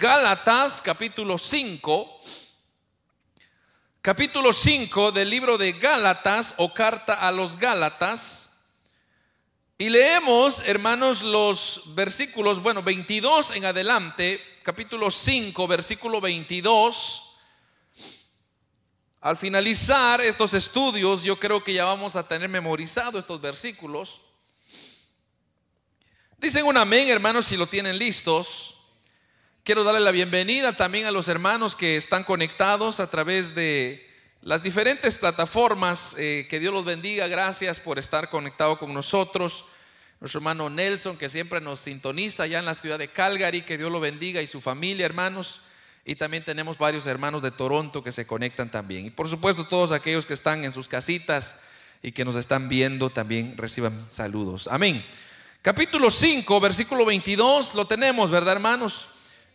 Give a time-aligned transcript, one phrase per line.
[0.00, 2.20] Gálatas capítulo 5,
[4.00, 8.74] capítulo 5 del libro de Gálatas o carta a los Gálatas.
[9.76, 17.34] Y leemos, hermanos, los versículos, bueno, 22 en adelante, capítulo 5, versículo 22.
[19.20, 24.22] Al finalizar estos estudios, yo creo que ya vamos a tener memorizado estos versículos.
[26.36, 28.77] Dicen un amén, hermanos, si lo tienen listos.
[29.68, 34.02] Quiero darle la bienvenida también a los hermanos que están conectados a través de
[34.40, 36.16] las diferentes plataformas.
[36.18, 37.26] Eh, que Dios los bendiga.
[37.26, 39.66] Gracias por estar conectado con nosotros.
[40.20, 43.60] Nuestro hermano Nelson, que siempre nos sintoniza allá en la ciudad de Calgary.
[43.60, 45.60] Que Dios lo bendiga y su familia, hermanos.
[46.06, 49.04] Y también tenemos varios hermanos de Toronto que se conectan también.
[49.04, 51.60] Y por supuesto todos aquellos que están en sus casitas
[52.02, 54.66] y que nos están viendo también reciban saludos.
[54.72, 55.04] Amén.
[55.60, 59.08] Capítulo 5, versículo 22, lo tenemos, ¿verdad, hermanos?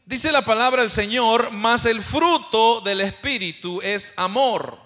[0.05, 4.77] Dice la palabra del Señor, mas el fruto del Espíritu es amor,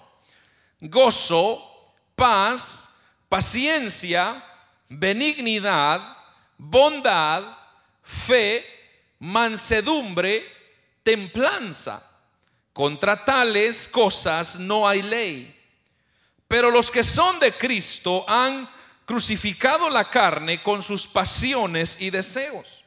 [0.80, 4.40] gozo, paz, paciencia,
[4.88, 6.16] benignidad,
[6.56, 7.42] bondad,
[8.04, 8.64] fe,
[9.18, 10.46] mansedumbre,
[11.02, 12.04] templanza.
[12.72, 15.52] Contra tales cosas no hay ley.
[16.46, 18.68] Pero los que son de Cristo han
[19.04, 22.77] crucificado la carne con sus pasiones y deseos.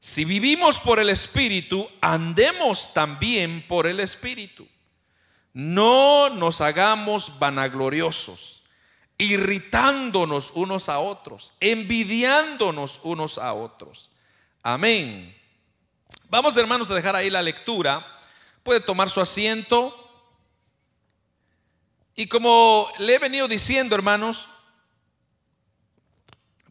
[0.00, 4.66] Si vivimos por el Espíritu, andemos también por el Espíritu.
[5.52, 8.62] No nos hagamos vanagloriosos,
[9.18, 14.10] irritándonos unos a otros, envidiándonos unos a otros.
[14.62, 15.36] Amén.
[16.30, 18.06] Vamos hermanos a dejar ahí la lectura.
[18.62, 19.96] Puede tomar su asiento.
[22.14, 24.48] Y como le he venido diciendo, hermanos,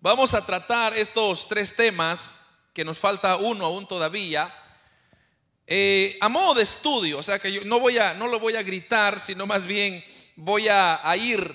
[0.01, 2.48] vamos a tratar estos tres temas
[2.79, 4.49] que nos falta uno aún todavía.
[5.67, 8.55] Eh, a modo de estudio, o sea que yo no voy a, no lo voy
[8.55, 10.01] a gritar, sino más bien
[10.37, 11.53] voy a, ir,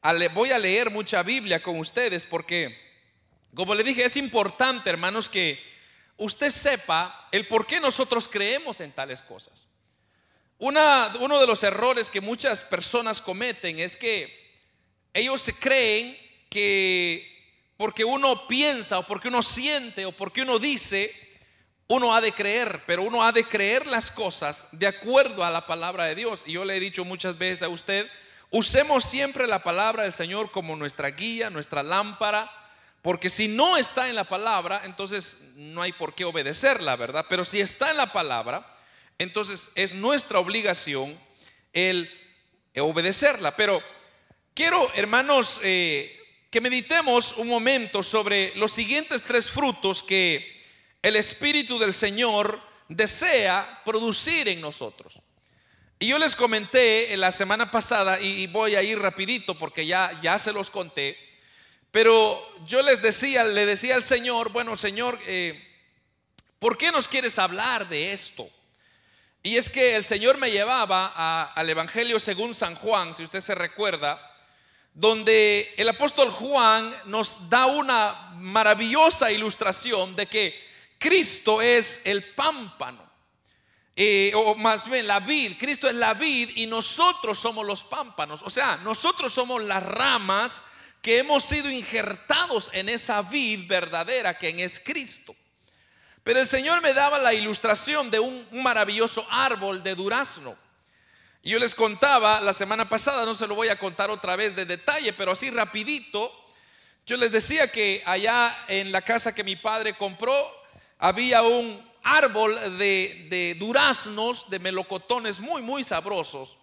[0.00, 2.74] a voy a leer mucha Biblia con ustedes, porque,
[3.54, 5.62] como le dije, es importante, hermanos, que
[6.16, 9.66] usted sepa el por qué nosotros creemos en tales cosas.
[10.56, 14.64] Una, uno de los errores que muchas personas cometen es que
[15.12, 16.18] ellos se creen
[16.48, 17.33] que
[17.76, 21.12] porque uno piensa o porque uno siente o porque uno dice,
[21.88, 25.66] uno ha de creer, pero uno ha de creer las cosas de acuerdo a la
[25.66, 26.44] palabra de Dios.
[26.46, 28.08] Y yo le he dicho muchas veces a usted,
[28.50, 32.50] usemos siempre la palabra del Señor como nuestra guía, nuestra lámpara,
[33.02, 37.26] porque si no está en la palabra, entonces no hay por qué obedecerla, ¿verdad?
[37.28, 38.66] Pero si está en la palabra,
[39.18, 41.18] entonces es nuestra obligación
[41.74, 42.10] el
[42.76, 43.56] obedecerla.
[43.56, 43.82] Pero
[44.54, 46.23] quiero, hermanos, eh,
[46.54, 50.62] que meditemos un momento sobre los siguientes tres frutos que
[51.02, 55.18] el Espíritu del Señor desea producir en nosotros.
[55.98, 60.16] Y yo les comenté en la semana pasada, y, voy a ir rapidito porque ya,
[60.22, 61.18] ya se los conté,
[61.90, 65.60] pero yo les decía, le decía al Señor, bueno Señor, eh,
[66.60, 68.48] ¿por qué nos quieres hablar de esto?
[69.42, 73.56] Y es que el Señor me llevaba al Evangelio según San Juan, si usted se
[73.56, 74.33] recuerda,
[74.94, 80.64] donde el apóstol Juan nos da una maravillosa ilustración de que
[80.98, 83.04] Cristo es el pámpano,
[83.96, 88.42] eh, o más bien la vid, Cristo es la vid y nosotros somos los pámpanos,
[88.42, 90.62] o sea, nosotros somos las ramas
[91.02, 95.36] que hemos sido injertados en esa vid verdadera que es Cristo.
[96.22, 100.56] Pero el Señor me daba la ilustración de un maravilloso árbol de durazno.
[101.44, 104.64] Yo les contaba la semana pasada, no se lo voy a contar otra vez de
[104.64, 106.32] detalle, pero así rapidito,
[107.04, 110.34] yo les decía que allá en la casa que mi padre compró
[110.98, 116.56] había un árbol de, duraznos, de melocotones muy, muy sabrosos.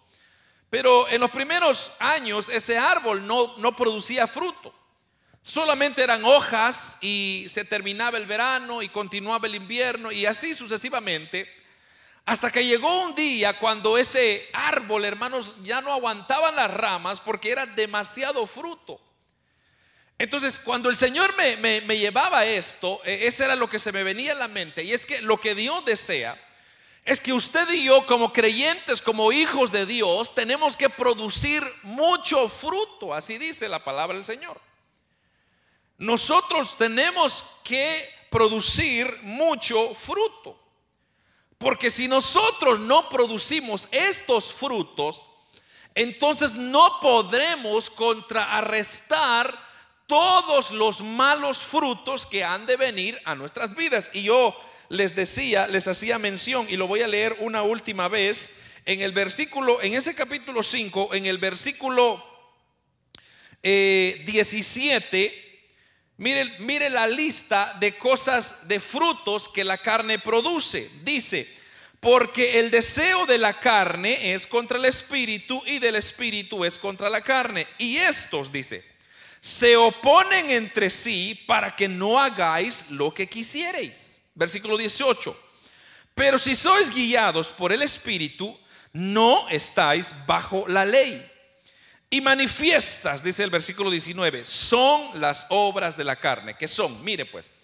[0.68, 4.74] Pero en los primeros años ese árbol no producía fruto.
[5.42, 11.61] Solamente eran hojas y se terminaba el verano y continuaba el invierno y así sucesivamente.
[12.24, 17.50] Hasta que llegó un día cuando ese árbol, hermanos, ya no aguantaban las ramas porque
[17.50, 19.00] era demasiado fruto.
[20.18, 24.32] Entonces, cuando el Señor me, llevaba esto, e, ese era lo que se me venía
[24.32, 24.84] a la mente.
[24.84, 26.40] Y es que lo que Dios desea
[27.04, 32.48] es que usted y yo, como creyentes, como hijos de Dios, tenemos que producir mucho
[32.48, 33.12] fruto.
[33.12, 34.60] Así dice la palabra del Señor.
[35.98, 40.61] Nosotros tenemos que producir mucho fruto.
[41.62, 45.28] Porque si nosotros no producimos estos frutos,
[45.94, 49.56] entonces no podremos contrarrestar
[50.08, 54.10] todos los malos frutos que han de venir a nuestras vidas.
[54.12, 58.56] Y yo les decía, les hacía mención, y lo voy a leer una última vez,
[58.84, 62.22] en el versículo, en ese capítulo 5, en el versículo
[63.62, 65.41] 17, eh,
[66.22, 70.88] mire, mire la lista de cosas, de frutos que la carne produce.
[71.02, 71.52] Dice,
[71.98, 77.10] porque el deseo de la carne es contra el espíritu y del espíritu es contra
[77.10, 77.66] la carne.
[77.76, 78.84] Y estos, dice,
[79.40, 84.22] se oponen entre sí para que no hagáis lo que quisierais.
[84.36, 85.36] Versículo 18.
[86.14, 88.56] Pero si sois guiados por el espíritu,
[88.92, 91.31] no estáis bajo la ley.
[92.12, 97.24] Y manifiestas, dice el versículo 19, son las obras de la carne, que son, mire
[97.24, 97.54] pues,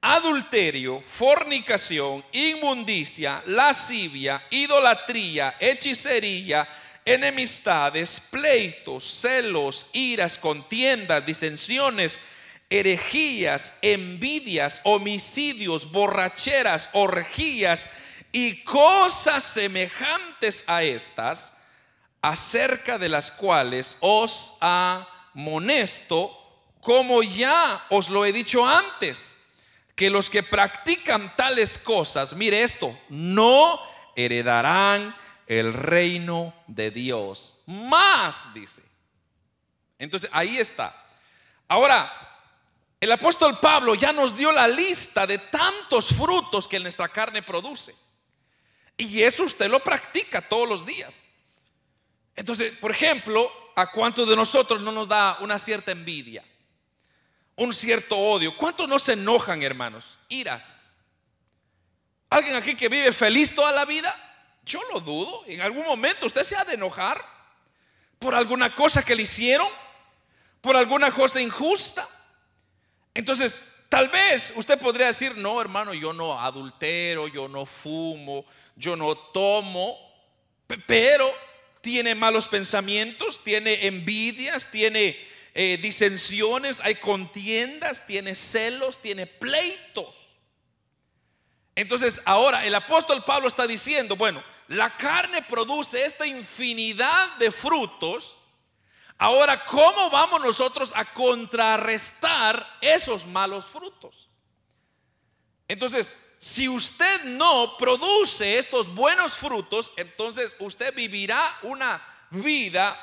[0.00, 6.68] adulterio, fornicación, inmundicia, lascivia, idolatría, hechicería,
[7.04, 12.20] enemistades, pleitos, celos, iras, contiendas, disensiones,
[12.70, 17.88] herejías, envidias, homicidios, borracheras, orgías
[18.30, 21.59] y cosas semejantes a estas,
[22.22, 26.36] acerca de las cuales os amonesto,
[26.80, 29.36] como ya os lo he dicho antes,
[29.94, 33.78] que los que practican tales cosas, mire esto, no
[34.16, 35.14] heredarán
[35.46, 37.62] el reino de Dios.
[37.66, 38.82] Más, dice.
[39.98, 40.94] Entonces, ahí está.
[41.68, 42.10] Ahora,
[43.00, 47.94] el apóstol Pablo ya nos dio la lista de tantos frutos que nuestra carne produce.
[48.96, 51.29] Y eso usted lo practica todos los días.
[52.36, 56.44] Entonces, por ejemplo, ¿a cuántos de nosotros no nos da una cierta envidia?
[57.56, 58.56] Un cierto odio.
[58.56, 60.20] ¿Cuántos no se enojan, hermanos?
[60.28, 60.92] Iras.
[62.30, 64.14] ¿Alguien aquí que vive feliz toda la vida?
[64.64, 65.44] Yo lo dudo.
[65.46, 67.22] En algún momento usted se ha de enojar
[68.18, 69.68] por alguna cosa que le hicieron,
[70.60, 72.08] por alguna cosa injusta.
[73.14, 78.44] Entonces, tal vez usted podría decir, no, hermano, yo no adultero, yo no fumo,
[78.76, 79.98] yo no tomo,
[80.86, 81.28] pero
[81.80, 85.16] tiene malos pensamientos, tiene envidias, tiene
[85.54, 90.28] eh, disensiones, hay contiendas, tiene celos, tiene pleitos.
[91.74, 98.36] Entonces ahora el apóstol Pablo está diciendo, bueno, la carne produce esta infinidad de frutos.
[99.18, 104.28] Ahora, ¿cómo vamos nosotros a contrarrestar esos malos frutos?
[105.68, 112.96] Entonces, si usted no produce estos buenos frutos, entonces usted vivirá una vida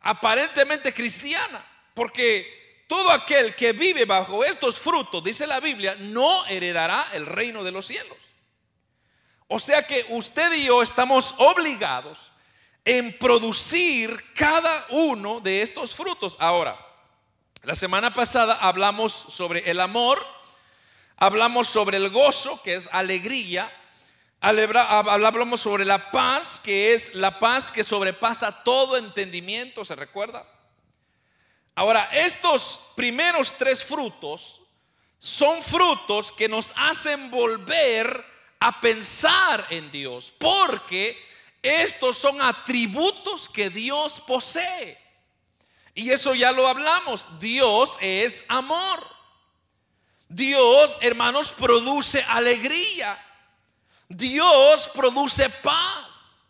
[0.00, 1.64] aparentemente cristiana,
[1.94, 7.62] porque todo aquel que vive bajo estos frutos, dice la Biblia, no heredará el reino
[7.62, 8.18] de los cielos.
[9.46, 12.32] O sea que usted y yo estamos obligados
[12.84, 16.36] en producir cada uno de estos frutos.
[16.40, 16.76] Ahora,
[17.62, 20.20] la semana pasada hablamos sobre el amor,
[21.18, 23.70] Hablamos sobre el gozo, que es alegría.
[24.40, 30.46] Hablamos sobre la paz, que es la paz que sobrepasa todo entendimiento, ¿se recuerda?
[31.74, 34.62] Ahora, estos primeros tres frutos
[35.18, 38.24] son frutos que nos hacen volver
[38.60, 41.20] a pensar en Dios, porque
[41.62, 44.98] estos son atributos que Dios posee.
[45.94, 49.17] Y eso ya lo hablamos, Dios es amor.
[50.28, 53.18] Dios, hermanos, produce alegría.
[54.08, 56.42] Dios produce paz.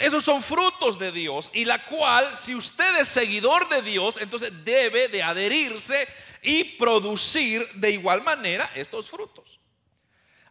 [0.00, 4.52] Esos son frutos de Dios y la cual, si usted es seguidor de Dios, entonces
[4.64, 6.06] debe de adherirse
[6.42, 9.58] y producir de igual manera estos frutos.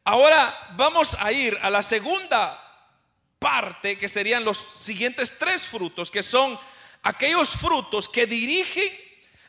[0.03, 2.59] Ahora vamos a ir a la segunda
[3.37, 6.59] parte, que serían los siguientes tres frutos, que son
[7.03, 8.91] aquellos frutos que dirigen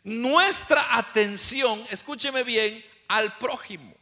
[0.04, 3.95] nuestra atención, escúcheme bien, al prójimo.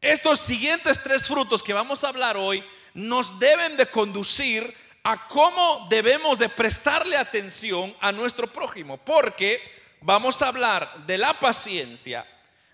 [0.00, 2.64] Estos siguientes tres frutos que vamos a hablar hoy
[2.94, 9.60] nos deben de conducir a cómo debemos de prestarle atención a nuestro prójimo, porque
[10.00, 12.26] vamos a hablar de la paciencia,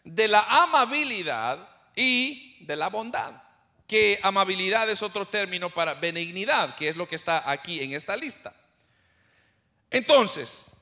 [0.02, 3.42] de la amabilidad y de la bondad.
[3.86, 8.16] Que amabilidad es otro término para benignidad, que es lo que está aquí en esta
[8.16, 8.54] lista.
[9.90, 10.73] Entonces,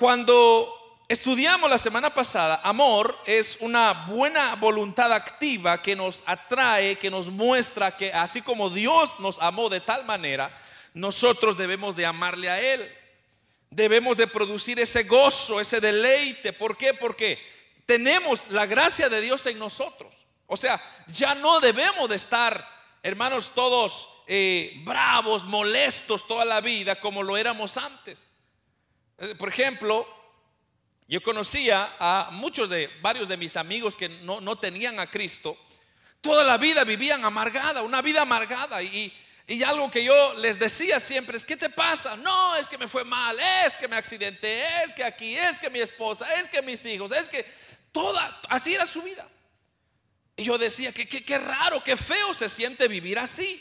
[0.00, 7.10] cuando estudiamos la semana pasada, amor es una buena voluntad activa que nos atrae, que
[7.10, 10.58] nos muestra que así como Dios nos amó de tal manera,
[10.94, 12.90] nosotros debemos de amarle a Él.
[13.68, 16.54] Debemos de producir ese gozo, ese deleite.
[16.54, 16.94] ¿Por qué?
[16.94, 17.38] Porque
[17.84, 20.14] tenemos la gracia de Dios en nosotros.
[20.46, 22.66] O sea, ya no debemos de estar,
[23.02, 28.29] hermanos, todos eh, bravos, molestos toda la vida como lo éramos antes.
[29.20, 30.06] Eh, por ejemplo,
[31.10, 35.58] Yo conocía a muchos de varios de mis amigos que no, no tenían a Cristo.
[36.20, 38.80] Toda la vida vivían amargada, una vida amargada.
[38.80, 39.12] Y,
[39.48, 42.14] y algo que yo les decía siempre es, ¿qué te pasa?
[42.14, 43.36] No, es que me fue mal,
[43.66, 47.10] es que me accidenté, es que aquí, es que mi esposa, es que mis hijos,
[47.10, 47.44] es que
[47.90, 49.28] toda, así era su vida.
[50.36, 53.60] Y yo decía que qué raro, qué feo se siente vivir así.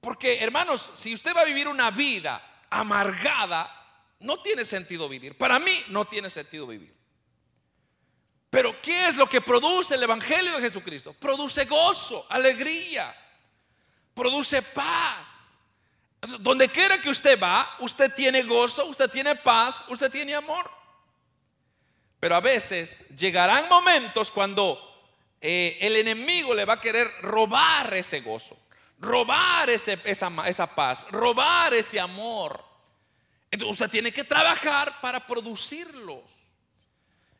[0.00, 3.77] Porque hermanos, si usted va a vivir una vida amargada,
[4.20, 5.36] no tiene sentido vivir.
[5.36, 6.94] Para mí no tiene sentido vivir.
[8.50, 11.12] Pero ¿qué es lo que produce el Evangelio de Jesucristo?
[11.12, 13.14] Produce gozo, alegría,
[14.14, 15.62] produce paz.
[16.40, 20.68] Donde quiera que usted va, usted tiene gozo, usted tiene paz, usted tiene amor.
[22.18, 24.88] Pero a veces llegarán momentos cuando
[25.40, 28.56] eh, el enemigo le va a querer robar ese gozo,
[28.98, 32.67] robar esa paz, robar ese amor.
[33.50, 36.22] Entonces usted tiene que trabajar para producirlos.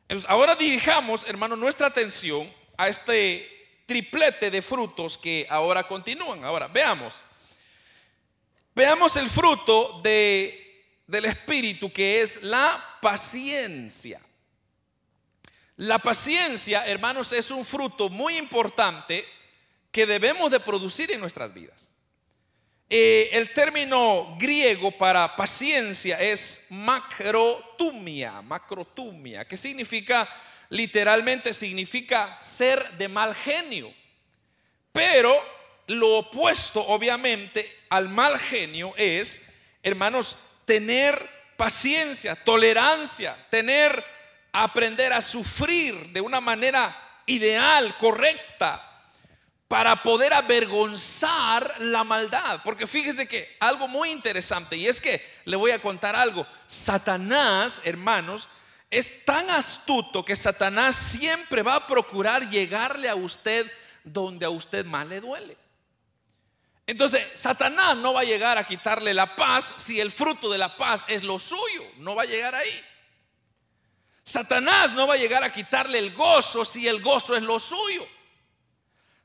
[0.03, 6.45] Entonces ahora dirijamos, hermano, nuestra atención a este triplete de frutos que ahora continúan.
[6.45, 7.15] Ahora, veamos.
[8.75, 14.21] Veamos el fruto de, del Espíritu que es la paciencia.
[15.77, 19.27] La paciencia, hermanos, es un fruto muy importante
[19.91, 21.95] que debemos de producir en nuestras vidas.
[22.91, 30.27] Eh, el término griego para paciencia es macrotumia, macrotumia, que significa,
[30.71, 33.93] literalmente significa ser de mal genio.
[34.93, 35.33] Pero
[35.89, 39.51] lo opuesto, obviamente, al mal genio es,
[39.83, 44.03] hermanos, tener paciencia, tolerancia, tener
[44.53, 46.95] aprender a sufrir de una manera
[47.27, 48.85] ideal, correcta,
[49.69, 52.61] para poder avergonzar la maldad.
[52.65, 57.83] Porque fíjese que algo muy interesante, y es que le voy a contar algo, Satanás,
[57.85, 58.49] hermanos,
[58.91, 63.71] es tan astuto que Satanás siempre va a procurar llegarle a usted
[64.03, 65.59] donde a usted más le duele.
[66.87, 70.75] Entonces, Satanás no va a llegar a quitarle la paz si el fruto de la
[70.75, 72.85] paz es lo suyo, no va a llegar ahí.
[74.25, 78.09] Satanás no va a llegar a quitarle el gozo si el gozo es lo suyo,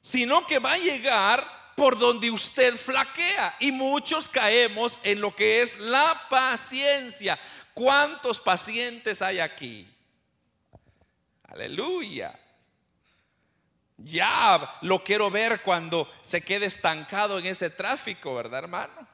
[0.03, 3.55] sino que va a llegar por donde usted flaquea.
[3.61, 7.39] Y muchos caemos en lo que es la paciencia.
[7.73, 9.87] ¿Cuántos pacientes hay aquí?
[11.45, 12.37] Aleluya.
[13.95, 19.07] Ya lo quiero ver cuando se quede estancado en ese tráfico, ¿verdad, hermano?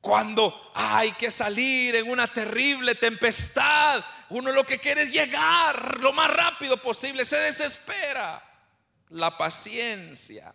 [0.00, 6.14] Cuando hay que salir en una terrible tempestad, uno lo que quiere es llegar lo
[6.14, 8.45] más rápido posible, se desespera.
[9.10, 10.54] La paciencia.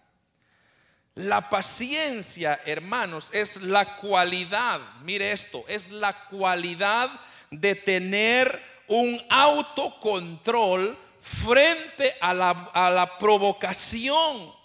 [1.15, 7.09] La paciencia, hermanos, es la cualidad, mire esto, es la cualidad
[7.49, 14.61] de tener un autocontrol frente a la, a la provocación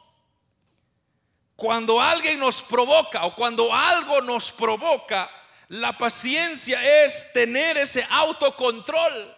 [1.56, 5.28] cuando alguien nos provoca o cuando algo nos provoca,
[5.68, 9.34] la paciencia es tener ese autocontrol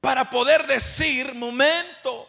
[0.00, 2.28] para poder decir, momento,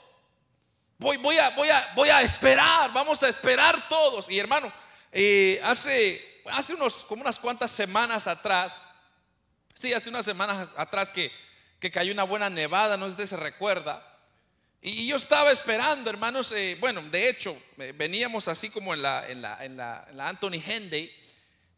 [0.97, 4.29] voy, voy, a, voy, a, voy a esperar, vamos a esperar todos.
[4.29, 4.71] Y hermano,
[5.11, 8.81] eh, hace, hace unos, como unas cuantas semanas atrás,
[9.73, 11.31] sí, hace unas semanas atrás que,
[11.79, 14.03] que cayó una buena nevada, no sé si se recuerda.
[14.81, 19.27] Y yo estaba esperando, hermanos, eh, bueno, de hecho, eh, veníamos así como en la,
[19.27, 21.11] en la, en la, Anthony Henday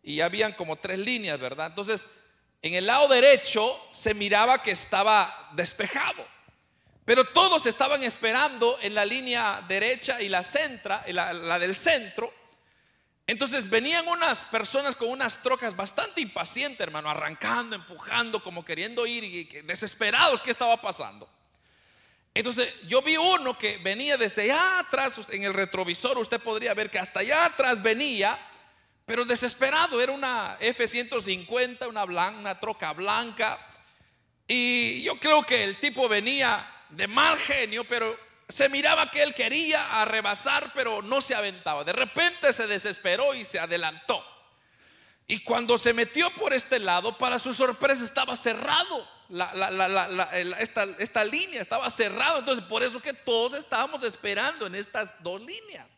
[0.03, 1.67] y habían como tres líneas, ¿verdad?
[1.67, 2.09] Entonces,
[2.61, 6.27] en el lado derecho se miraba que estaba despejado,
[7.09, 12.31] pero todos estaban esperando en la línea derecha y la centra, la, la del centro.
[13.25, 19.23] Entonces venían unas personas con unas trocas bastante impacientes, hermano, arrancando, empujando, como queriendo ir
[19.23, 21.27] y desesperados, ¿qué estaba pasando?
[22.35, 26.91] Entonces yo vi uno que venía desde allá atrás, en el retrovisor usted podría ver
[26.91, 28.37] que hasta allá atrás venía,
[29.07, 33.57] pero desesperado, era una F-150, una, una troca blanca.
[34.47, 38.17] Y yo creo que el tipo venía de mal genio, pero
[38.47, 41.83] se miraba que él quería rebasar, pero no se aventaba.
[41.83, 44.25] De repente se desesperó y se adelantó.
[45.27, 49.07] Y cuando se metió por este lado, para su sorpresa estaba cerrado
[50.57, 52.39] esta, esta línea, estaba cerrado.
[52.39, 55.91] Entonces, por eso que todos estábamos esperando en estas dos líneas.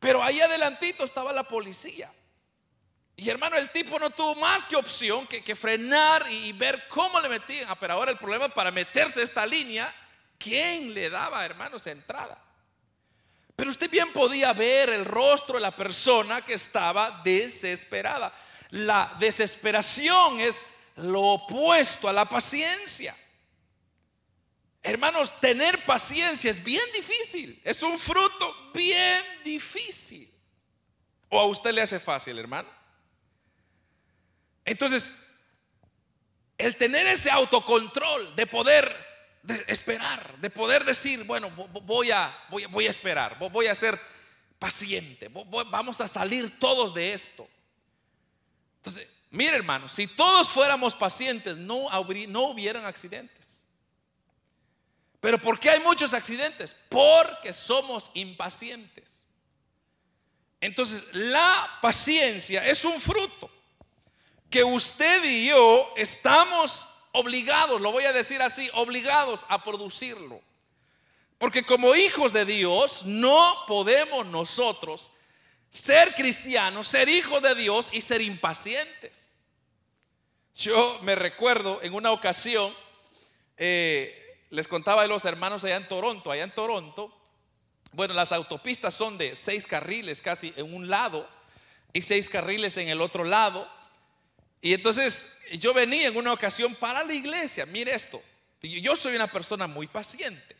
[0.00, 2.12] Pero ahí adelantito estaba la policía.
[3.16, 7.28] Y hermano, el tipo no tuvo más que opción que, frenar y, ver cómo le
[7.28, 7.66] metían.
[7.68, 9.94] Ah, pero ahora el problema para meterse esta línea,
[10.38, 12.36] ¿quién le daba, hermanos, entrada?
[13.54, 18.32] Pero usted bien podía ver el rostro de la persona que estaba desesperada.
[18.70, 20.64] La desesperación es
[20.96, 23.16] lo opuesto a la paciencia.
[24.82, 27.60] Hermanos, tener paciencia es bien difícil.
[27.62, 30.30] Es un fruto bien difícil.
[31.28, 32.68] ¿O a usted le hace fácil, hermano?
[34.64, 35.26] Entonces,
[36.56, 39.04] el tener ese autocontrol de poder
[39.66, 44.00] esperar, de poder decir, bueno, voy a, voy, voy a esperar, voy a ser
[44.58, 47.48] paciente, vamos a salir todos de esto.
[48.76, 51.88] Entonces, mire hermano, si todos fuéramos pacientes, no,
[52.28, 53.62] no hubieran accidentes.
[55.20, 56.76] Pero ¿por qué hay muchos accidentes?
[56.88, 59.24] Porque somos impacientes.
[60.60, 63.50] Entonces, la paciencia es un fruto
[64.54, 70.40] que usted y yo estamos obligados, lo voy a decir así, obligados a producirlo.
[71.38, 75.10] Porque como hijos de Dios no podemos nosotros
[75.70, 79.32] ser cristianos, ser hijos de Dios y ser impacientes.
[80.54, 82.72] Yo me recuerdo en una ocasión,
[83.56, 87.12] eh, les contaba de los hermanos allá en Toronto, allá en Toronto,
[87.90, 91.28] bueno, las autopistas son de seis carriles casi en un lado
[91.92, 93.68] y seis carriles en el otro lado.
[94.64, 98.22] Y entonces yo venía en una ocasión para la iglesia, mire esto,
[98.62, 100.56] yo soy una persona muy paciente,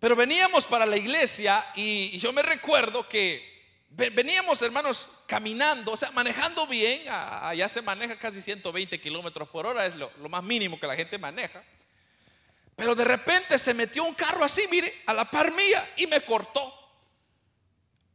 [0.00, 6.10] pero veníamos para la iglesia y yo me recuerdo que veníamos hermanos caminando, o sea,
[6.10, 10.80] manejando bien, allá se maneja casi 120 kilómetros por hora, es lo, lo más mínimo
[10.80, 11.62] que la gente maneja.
[12.74, 16.20] Pero de repente se metió un carro así, mire, a la par mía y me
[16.22, 16.74] cortó.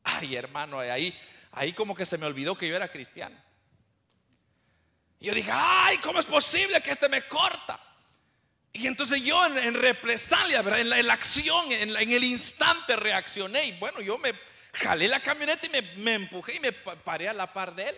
[0.04, 1.18] Ay, hermano, ahí,
[1.54, 3.42] ahí como que se me olvidó que yo era cristiano.
[5.24, 7.80] Y yo dije, ay, ¿cómo es posible que este me corta?
[8.74, 13.68] Y entonces yo en, represalia, En, la, acción, en, el instante reaccioné.
[13.68, 14.34] Y bueno, yo me
[14.74, 17.96] jalé la camioneta y me, me empujé y me paré a la par de él.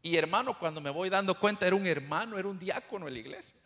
[0.00, 3.20] Y hermano, cuando me voy dando cuenta, era un hermano, era un diácono en la
[3.20, 3.58] iglesia.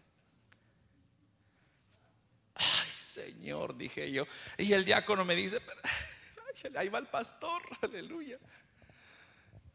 [2.57, 4.27] Ay, Señor, dije yo.
[4.59, 5.61] Y el diácono me dice,
[6.77, 8.41] ahí va el pastor, aleluya.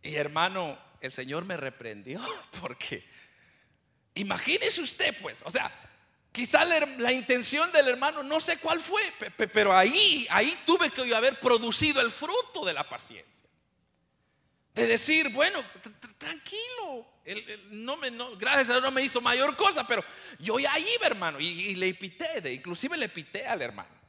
[0.02, 2.22] Y hermano, el Señor me reprendió
[2.62, 3.04] porque
[4.16, 5.72] imagínese usted pues, o sea,
[6.32, 9.02] quizá la, intención del hermano no sé cuál fue,
[9.54, 13.50] pero ahí, ahí tuve que haber producido el fruto de la paciencia.
[14.74, 15.62] De decir, bueno,
[16.18, 17.06] tranquilo,
[17.72, 20.04] no me, gracias a Dios no me hizo mayor cosa, pero
[20.40, 24.00] yo ya iba, hermano, y, le pité, inclusive le pité al hermano.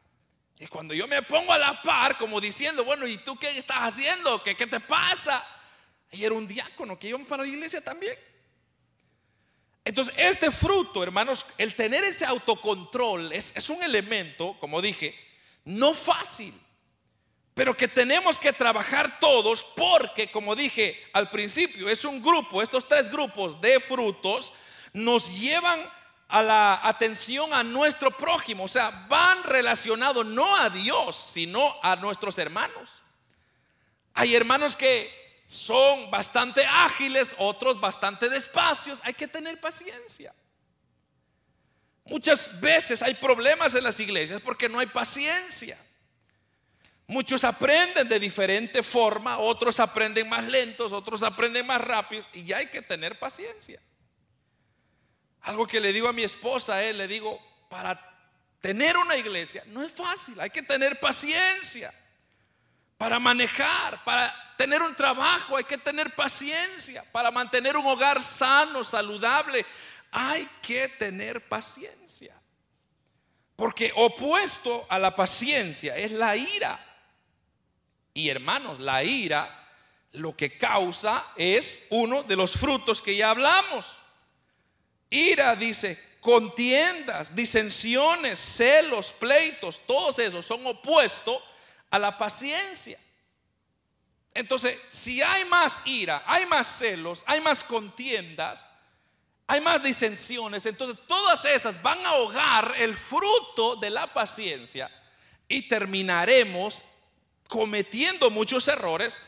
[0.59, 3.79] Y cuando yo me pongo a la par, como diciendo, bueno, ¿y tú qué estás
[3.79, 4.43] haciendo?
[4.43, 5.43] ¿Qué, qué te pasa?
[6.13, 8.17] Y era un diácono que iba para la iglesia también.
[9.85, 15.15] Entonces, este fruto, hermanos, el tener ese autocontrol es un elemento, como dije,
[15.65, 16.55] no fácil,
[17.55, 22.89] pero que tenemos que trabajar todos porque, como dije al principio, es un grupo, estos
[22.89, 24.53] tres grupos de frutos
[24.95, 25.79] nos llevan
[26.29, 31.97] a la atención a nuestro prójimo, o sea, van relacionados no a Dios, sino a
[31.97, 32.89] nuestros hermanos.
[34.15, 35.20] Hay hermanos que
[35.51, 39.01] son bastante ágiles, otros bastante despacios.
[39.03, 40.33] Hay que tener paciencia.
[42.05, 45.77] Muchas veces hay problemas en las iglesias porque no hay paciencia.
[47.09, 52.69] Muchos aprenden de diferente forma, otros aprenden más lentos, otros aprenden más rápidos y hay
[52.69, 53.83] que tener paciencia.
[55.41, 58.01] Algo que le digo a mi esposa, eh, le digo, para
[58.61, 61.93] tener una iglesia no es fácil, hay que tener paciencia.
[62.97, 67.03] Para manejar, para tener un trabajo, hay que tener paciencia.
[67.13, 69.65] Para mantener un hogar sano, saludable,
[70.13, 72.39] hay que tener paciencia.
[73.57, 76.79] Porque opuesto a la paciencia es la ira.
[78.13, 79.67] Y hermanos, la ira
[80.13, 83.87] lo que causa es uno de los frutos que ya hablamos.
[85.09, 91.43] Ira dice, contiendas, disensiones, celos, pleitos, todos esos son opuestos
[91.89, 92.99] a la paciencia.
[94.35, 98.67] Entonces, si hay más ira, hay más celos, hay más contiendas,
[99.47, 104.89] hay más disensiones, entonces todas esas van a ahogar el fruto de la paciencia
[105.49, 106.85] y terminaremos
[107.49, 109.19] cometiendo muchos errores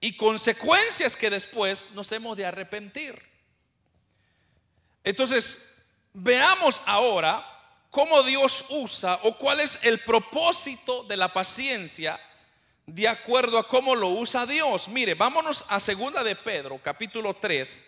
[0.00, 3.22] y consecuencias que después nos hemos de arrepentir.
[5.04, 5.76] Entonces,
[6.12, 7.46] veamos ahora
[7.90, 12.18] cómo Dios usa o cuál es el propósito de la paciencia
[12.88, 14.88] de acuerdo a cómo lo usa Dios.
[14.88, 17.86] Mire, vámonos a segunda de Pedro, capítulo 3,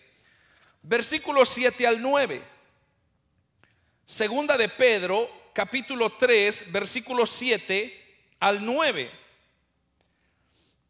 [0.83, 2.43] versículos 7 al 9.
[4.05, 9.11] Segunda de Pedro, capítulo 3, versículos 7 al 9.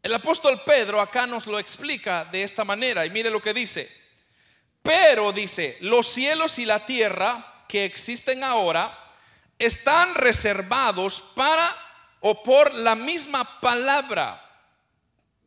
[0.03, 3.89] El apóstol Pedro acá nos lo explica de esta manera y mire lo que dice.
[4.83, 8.97] Pero dice, los cielos y la tierra que existen ahora
[9.57, 11.90] están reservados para
[12.21, 14.41] o por la misma palabra,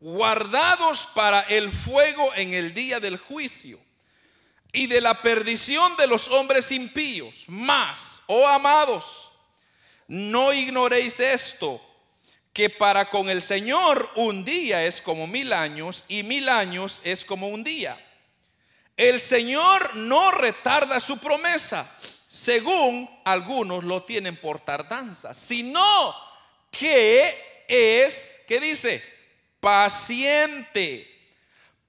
[0.00, 3.80] guardados para el fuego en el día del juicio
[4.72, 7.44] y de la perdición de los hombres impíos.
[7.46, 9.30] Más, oh amados,
[10.08, 11.80] no ignoréis esto,
[12.52, 17.24] que para con el Señor un día es como mil años y mil años es
[17.24, 17.98] como un día.
[18.96, 21.88] El Señor no retarda su promesa,
[22.28, 26.33] según algunos lo tienen por tardanza, sino
[26.78, 29.02] que es, ¿qué dice?
[29.60, 31.10] Paciente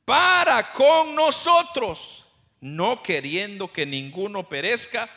[0.06, 2.26] para con nosotros,
[2.62, 5.10] no queriendo que ninguno perezca,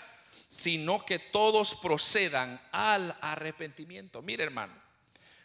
[0.49, 4.23] sino que todos procedan al arrepentimiento.
[4.23, 4.75] Mire hermano,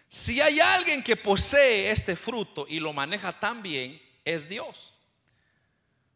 [0.07, 4.93] si hay alguien que posee este fruto y lo maneja tan bien, es Dios.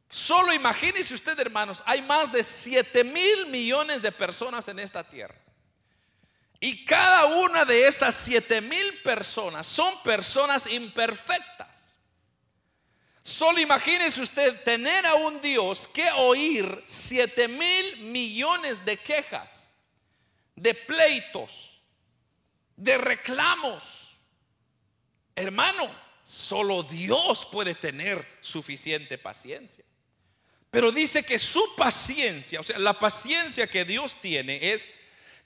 [0.10, 5.36] Solo imagínese usted, hermanos, hay más de 7 mil millones de personas en esta tierra.
[6.60, 11.98] Y cada una de esas 7 mil personas son personas imperfectas.
[13.22, 19.76] Solo imagínese usted tener a un Dios que oír 7 mil millones de quejas,
[20.56, 21.82] de pleitos,
[22.76, 24.16] de reclamos.
[25.36, 25.94] Hermano,
[26.24, 29.84] solo Dios puede tener suficiente paciencia.
[30.72, 34.92] Pero dice que su paciencia, o sea, la paciencia que Dios tiene es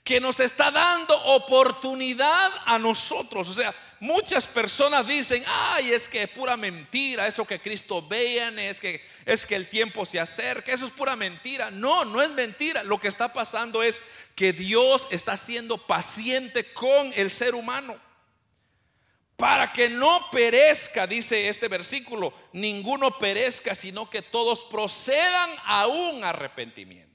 [0.04, 3.48] que nos está dando oportunidad a nosotros.
[3.48, 8.58] O sea, muchas personas dicen, ay, es que es pura mentira, eso que Cristo vean,
[8.58, 11.70] es que, es que el tiempo se acerca, eso es pura mentira.
[11.70, 12.82] No, no es mentira.
[12.82, 14.00] Lo que está pasando es
[14.34, 17.96] que Dios está siendo paciente con el ser humano
[19.42, 26.22] para que no perezca, dice este versículo, ninguno perezca, sino que todos procedan a un
[26.22, 27.11] arrepentimiento.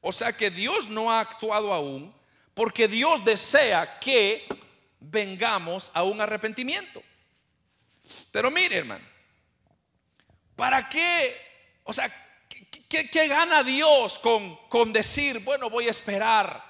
[0.00, 2.14] O sea que Dios no ha actuado aún,
[2.54, 4.46] porque Dios desea que
[4.98, 7.02] vengamos a un arrepentimiento.
[8.32, 9.06] Pero mire, hermano,
[10.56, 11.36] ¿para qué?
[11.84, 12.10] O sea,
[12.88, 16.64] ¿qué, gana Dios con, con, decir, bueno, voy a esperar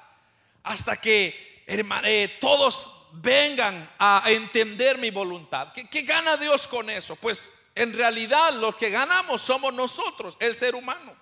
[0.62, 5.72] hasta que hermano, eh, todos vengan a entender mi voluntad.
[5.72, 7.16] ¿Qué, gana Dios con eso?
[7.16, 11.14] Pues en realidad lo que ganamos somos nosotros, el ser humano.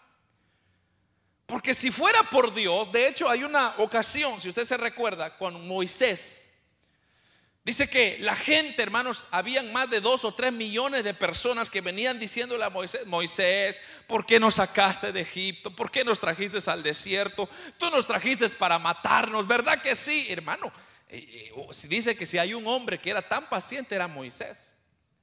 [1.49, 5.67] Porque si fuera por Dios, de hecho hay una ocasión, si usted se recuerda, con
[5.67, 6.51] Moisés.
[7.65, 11.81] Dice que la gente, hermanos, habían más de dos o tres millones de personas que
[11.81, 15.75] venían diciéndole a Moisés, Moisés, ¿por qué nos sacaste de Egipto?
[15.75, 17.49] ¿Por qué nos trajiste al desierto?
[17.79, 20.71] Tú nos trajiste para matarnos, ¿verdad que sí, hermano?
[21.89, 24.75] dice que si hay un hombre que era tan paciente era Moisés.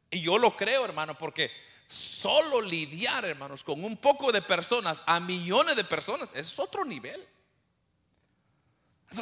[0.09, 1.51] Y yo lo creo, hermano, porque
[1.87, 7.25] solo lidiar, hermanos, con un poco de personas a millones de personas es otro nivel.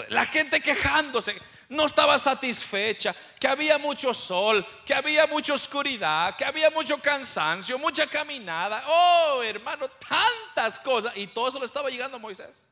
[0.10, 6.46] La gente quejándose, no estaba satisfecha, que había mucho sol, que había mucha oscuridad, que
[6.46, 8.84] había mucho cansancio, mucha caminada.
[8.88, 11.12] Oh, hermano, tantas cosas.
[11.16, 12.66] Y todo eso le estaba llegando a Moisés.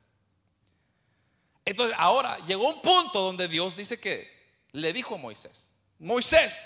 [1.66, 4.30] Entonces ahora llegó un punto donde Dios dice que
[4.72, 6.60] le dijo a Moisés, Moisés,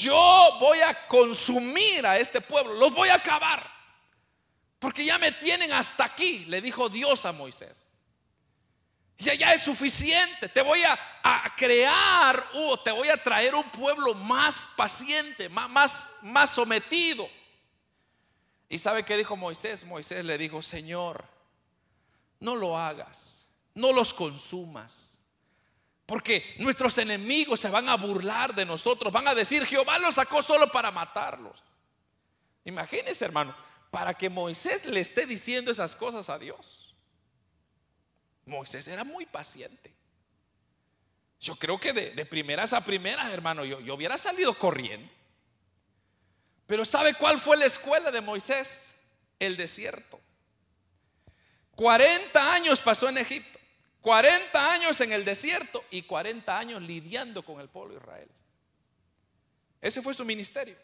[0.00, 3.70] yo voy a consumir a este pueblo, los voy a acabar,
[4.78, 7.88] porque ya me tienen hasta aquí, le dijo Dios a Moisés.
[9.18, 10.98] Ya, ya es suficiente, te voy a,
[11.56, 17.28] crear o te voy a traer un pueblo más paciente, más, más, más sometido.
[18.68, 19.84] ¿Y sabe qué dijo Moisés?
[19.84, 21.24] Moisés le dijo, Señor,
[22.40, 23.42] no lo hagas
[23.74, 25.11] no los consumas.
[26.06, 30.42] Porque nuestros enemigos se van a burlar de nosotros, van a decir, Jehová los sacó
[30.42, 31.62] solo para matarlos.
[32.64, 33.54] Imagínense, hermano,
[33.90, 36.94] para que Moisés le esté diciendo esas cosas a Dios.
[38.46, 39.94] Moisés era muy paciente.
[41.40, 45.10] Yo creo que de, primeras a primeras, hermano, yo, yo hubiera salido corriendo.
[46.66, 48.94] Pero ¿sabe cuál fue la escuela de Moisés?
[49.38, 50.20] El desierto.
[51.74, 53.58] 40 años pasó en Egipto.
[54.02, 58.28] 40 años en el desierto y 40 años lidiando con el pueblo de Israel.
[59.80, 60.76] Ese fue su ministerio.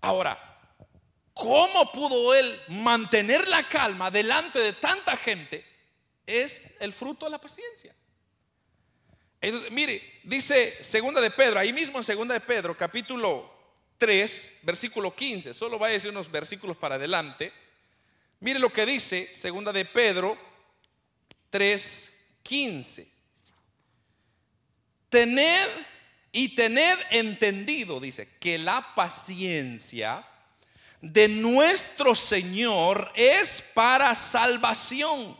[0.00, 0.36] Ahora,
[1.32, 5.64] ¿cómo pudo él mantener la calma delante de tanta gente?
[6.26, 7.94] Es el fruto de la paciencia.
[9.70, 13.48] mire, dice segunda de Pedro, ahí mismo en segunda de Pedro, capítulo
[13.98, 17.52] 3, versículo 15, solo va a decir unos versículos para adelante.
[18.40, 20.47] Mire lo que dice segunda de Pedro
[21.50, 23.06] 3:15.
[25.08, 25.68] Tened
[26.32, 30.26] y tened entendido, dice, que la paciencia
[31.00, 35.38] de nuestro Señor es para salvación,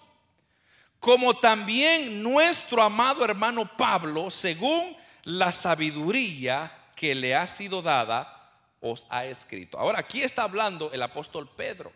[0.99, 8.35] como también nuestro amado hermano Pablo, según la sabiduría que le ha sido dada,
[8.81, 9.79] os ha escrito.
[9.79, 11.93] Ahora, aquí está hablando el apóstol Pedro.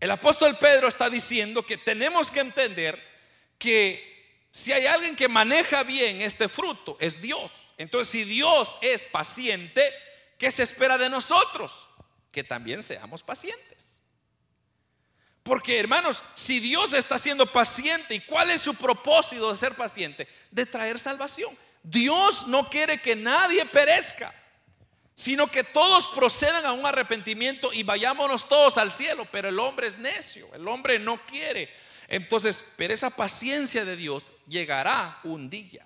[0.00, 3.02] El apóstol Pedro está diciendo que tenemos que entender
[3.58, 7.50] que si hay alguien que maneja bien este fruto, es Dios.
[7.78, 9.82] Entonces, si Dios es paciente,
[10.38, 11.86] ¿qué se espera de nosotros?
[12.36, 13.98] que también seamos pacientes.
[15.42, 20.28] Porque hermanos, si Dios está siendo paciente, ¿y cuál es su propósito de ser paciente?
[20.50, 21.56] De traer salvación.
[21.82, 24.34] Dios no quiere que nadie perezca,
[25.16, 29.26] sino que todos procedan a un arrepentimiento y vayámonos todos al cielo.
[29.32, 31.68] Pero el hombre es necio, el hombre no quiere.
[32.06, 35.84] Entonces, pero esa paciencia de Dios llegará un día.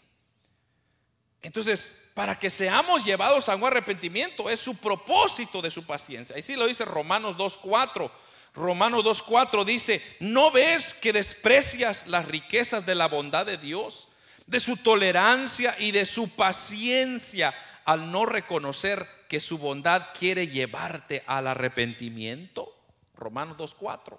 [1.42, 4.50] Entonces, para que seamos llevados a un arrepentimiento.
[4.50, 6.36] Es su propósito de su paciencia.
[6.36, 8.10] Ahí sí lo dice Romanos 2.4.
[8.52, 14.08] Romanos 2.4 dice, ¿no ves que desprecias las riquezas de la bondad de Dios,
[14.46, 21.22] de su tolerancia y de su paciencia al no reconocer que su bondad quiere llevarte
[21.24, 22.76] al arrepentimiento?
[23.14, 24.18] Romanos 2.4.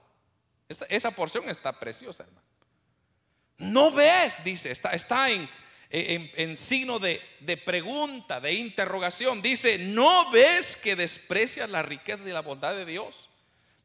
[0.88, 2.48] Esa porción está preciosa, hermano.
[3.58, 5.50] No ves, dice, está, está en,
[5.90, 9.42] en, signo de, de, pregunta, de interrogación.
[9.42, 13.30] Dice, ¿no ves que desprecias la riqueza y la bondad de Dios?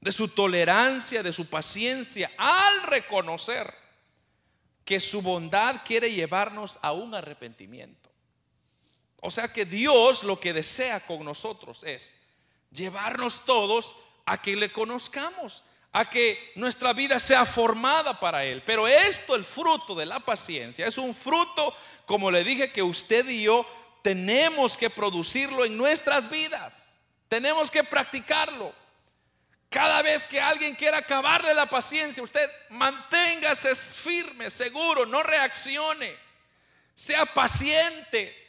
[0.01, 3.75] De su tolerancia, de su paciencia, al reconocer
[4.85, 8.06] que su bondad quiere llevarnos a un arrepentimiento.
[9.21, 12.13] O sea que Dios lo que desea con nosotros es
[12.71, 18.63] llevarnos todos a que le conozcamos, a que nuestra vida sea formada para Él.
[18.65, 21.75] Pero esto, el fruto de la paciencia, es un fruto,
[22.05, 23.67] como le dije, que usted y yo
[24.03, 26.87] tenemos que producirlo en nuestras vidas.
[27.29, 28.73] Tenemos que practicarlo.
[29.69, 36.15] Cada vez que alguien quiera acabarle la paciencia, usted manténgase firme, seguro, no reaccione.
[36.95, 38.46] Sea paciente.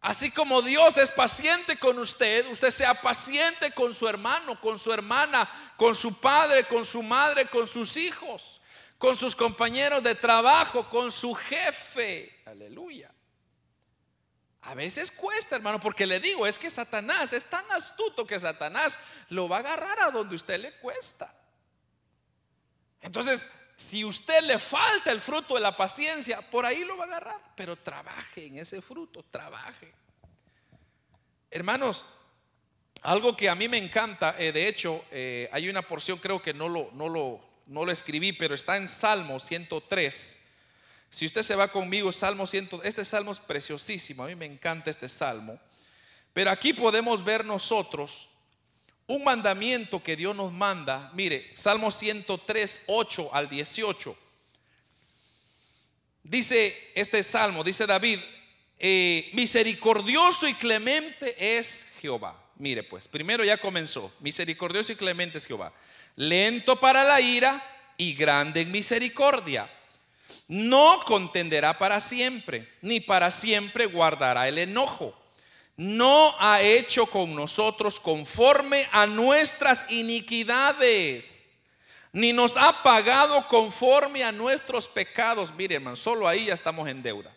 [0.00, 4.92] Así como Dios es paciente con usted, usted sea paciente con su hermano, con su
[4.92, 8.62] hermana, con su padre, con su madre, con sus hijos,
[8.96, 12.42] con sus compañeros de trabajo, con su jefe.
[12.46, 13.12] Aleluya.
[14.62, 18.98] A veces cuesta, hermano, porque le digo, es que Satanás es tan astuto que Satanás
[19.28, 21.34] lo va a agarrar a donde usted le cuesta.
[23.02, 23.50] Entonces,
[23.80, 27.40] si usted le falta el fruto de la paciencia, por ahí lo va a agarrar.
[27.56, 29.90] Pero trabaje en ese fruto, trabaje.
[31.50, 32.04] Hermanos,
[33.00, 36.52] algo que a mí me encanta, eh, de hecho, eh, hay una porción, creo que
[36.52, 40.44] no lo, no, lo, no lo escribí, pero está en Salmo 103.
[41.08, 44.90] Si usted se va conmigo, Salmo 100, este salmo es preciosísimo, a mí me encanta
[44.90, 45.58] este salmo.
[46.34, 48.28] Pero aquí podemos ver nosotros
[49.10, 51.10] un mandamiento que Dios nos manda.
[51.14, 54.16] Mire, Salmo 103, 8 al 18.
[56.22, 58.20] Dice este salmo, dice David,
[58.78, 62.40] eh, misericordioso y clemente es Jehová.
[62.58, 65.72] Mire pues, primero ya comenzó, misericordioso y clemente es Jehová.
[66.14, 67.60] Lento para la ira
[67.96, 69.68] y grande en misericordia.
[70.46, 75.19] No contenderá para siempre, ni para siempre guardará el enojo
[75.80, 81.52] no ha hecho con nosotros conforme a nuestras iniquidades,
[82.12, 85.54] ni nos ha pagado conforme a nuestros pecados.
[85.54, 87.34] Mire, hermano, solo ahí ya estamos en deuda.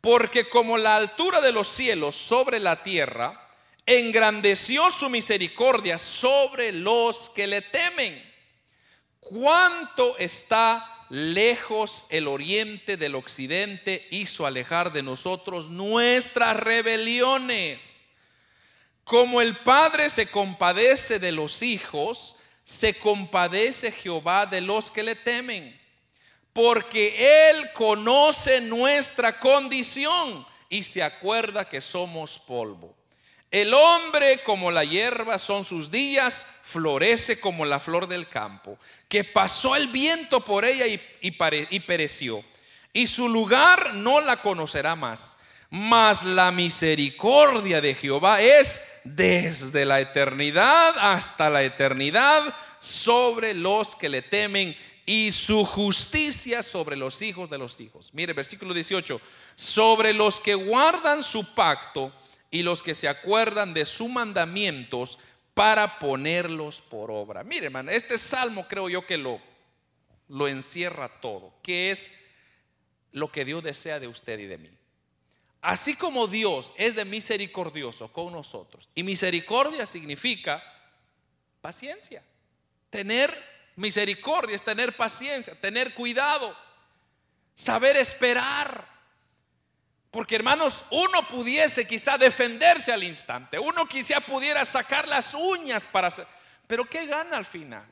[0.00, 3.46] Porque como la altura de los cielos sobre la tierra,
[3.84, 8.34] engrandeció su misericordia sobre los que le temen.
[9.20, 18.06] ¿Cuánto está lejos el oriente del occidente hizo alejar de nosotros nuestras rebeliones.
[19.04, 25.16] Como el Padre se compadece de los hijos, se compadece Jehová de los que le
[25.16, 25.78] temen,
[26.52, 32.99] porque Él conoce nuestra condición y se acuerda que somos polvo.
[33.50, 39.24] El hombre como la hierba son sus días, florece como la flor del campo, que
[39.24, 42.44] pasó el viento por ella y, pereció,
[42.92, 45.38] y su lugar no la conocerá más.
[45.68, 54.08] Mas la misericordia de Jehová es desde la eternidad hasta la eternidad sobre los que
[54.08, 58.10] le temen y su justicia sobre los hijos de los hijos.
[58.14, 59.20] Mire, versículo 18,
[59.54, 62.12] sobre los que guardan su pacto
[62.50, 65.18] y los que se acuerdan de sus mandamientos
[65.54, 67.44] para ponerlos por obra.
[67.44, 69.40] Mire, hermano, este salmo creo yo que lo,
[70.28, 72.12] lo encierra todo, que es
[73.12, 74.70] lo que Dios desea de usted y de mí.
[75.62, 80.62] Así como Dios es de misericordioso con nosotros, y misericordia significa
[81.60, 82.22] Paciencia.
[82.88, 83.36] Tener
[83.76, 86.56] misericordia es tener paciencia, tener cuidado,
[87.54, 88.88] saber esperar.
[90.10, 96.08] Porque hermanos, uno pudiese quizá defenderse al instante, uno quizá pudiera sacar las uñas para
[96.08, 96.26] hacer,
[96.66, 97.86] pero ¿qué gana al final?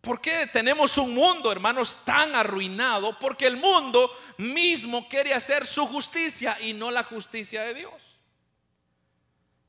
[0.00, 3.18] ¿Por qué tenemos un mundo, hermanos, tan arruinado?
[3.18, 7.94] Porque el mundo mismo quiere hacer su justicia y no la justicia de Dios.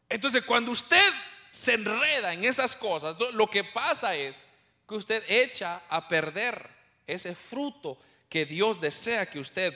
[0.07, 1.11] Entonces, cuando usted
[1.49, 4.43] se enreda en esas cosas, lo que pasa es
[4.87, 6.69] que usted echa a perder
[7.07, 7.97] ese fruto
[8.29, 9.75] que Dios desea que usted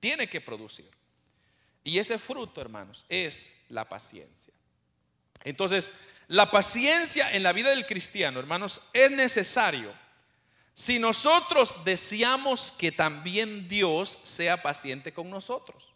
[0.00, 0.90] tiene que producir.
[1.84, 4.52] Y ese fruto, hermanos, es la paciencia.
[5.44, 5.92] Entonces,
[6.28, 9.94] la paciencia en la vida del cristiano, hermanos, es necesario
[10.74, 15.88] si nosotros deseamos que también Dios sea paciente con nosotros.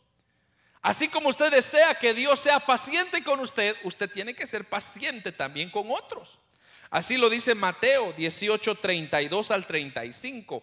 [0.81, 5.33] Así como usted desea que Dios sea paciente con usted, usted tiene que ser paciente
[5.33, 6.39] también con otros.
[6.89, 10.63] Así lo dice Mateo 18, 32 al 35.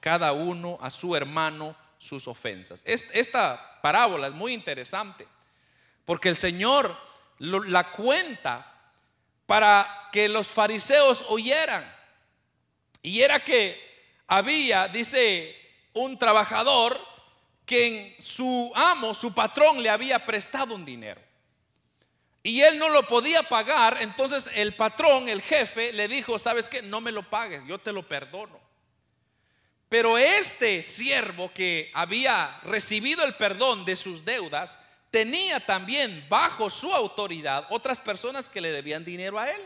[0.00, 2.82] cada uno a su hermano sus ofensas.
[2.86, 5.26] Esta parábola es muy interesante
[6.04, 6.96] porque el Señor
[7.38, 8.66] la cuenta
[9.46, 11.84] para que los fariseos oyeran.
[13.02, 13.90] Y era que
[14.26, 15.56] había, dice,
[15.92, 17.00] un trabajador
[17.66, 21.20] que su amo, su patrón, le había prestado un dinero.
[22.42, 26.82] Y él no lo podía pagar, entonces el patrón, el jefe, le dijo, ¿sabes qué?
[26.82, 28.59] No me lo pagues, yo te lo perdono.
[29.90, 34.78] Pero este siervo que había recibido el perdón de sus deudas,
[35.10, 39.60] tenía también bajo su autoridad otras personas que le debían dinero a él.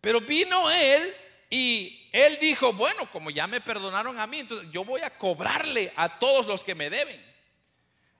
[0.00, 1.12] Pero vino él
[1.50, 5.92] y él dijo, bueno, como ya me perdonaron a mí, entonces yo voy a cobrarle
[5.96, 7.20] a todos los que me deben.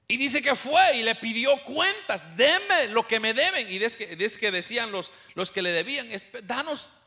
[0.09, 3.71] Y dice que fue y le pidió cuentas, denme lo que me deben.
[3.73, 6.09] Y es que, que decían los, los que le debían,
[6.43, 7.04] danos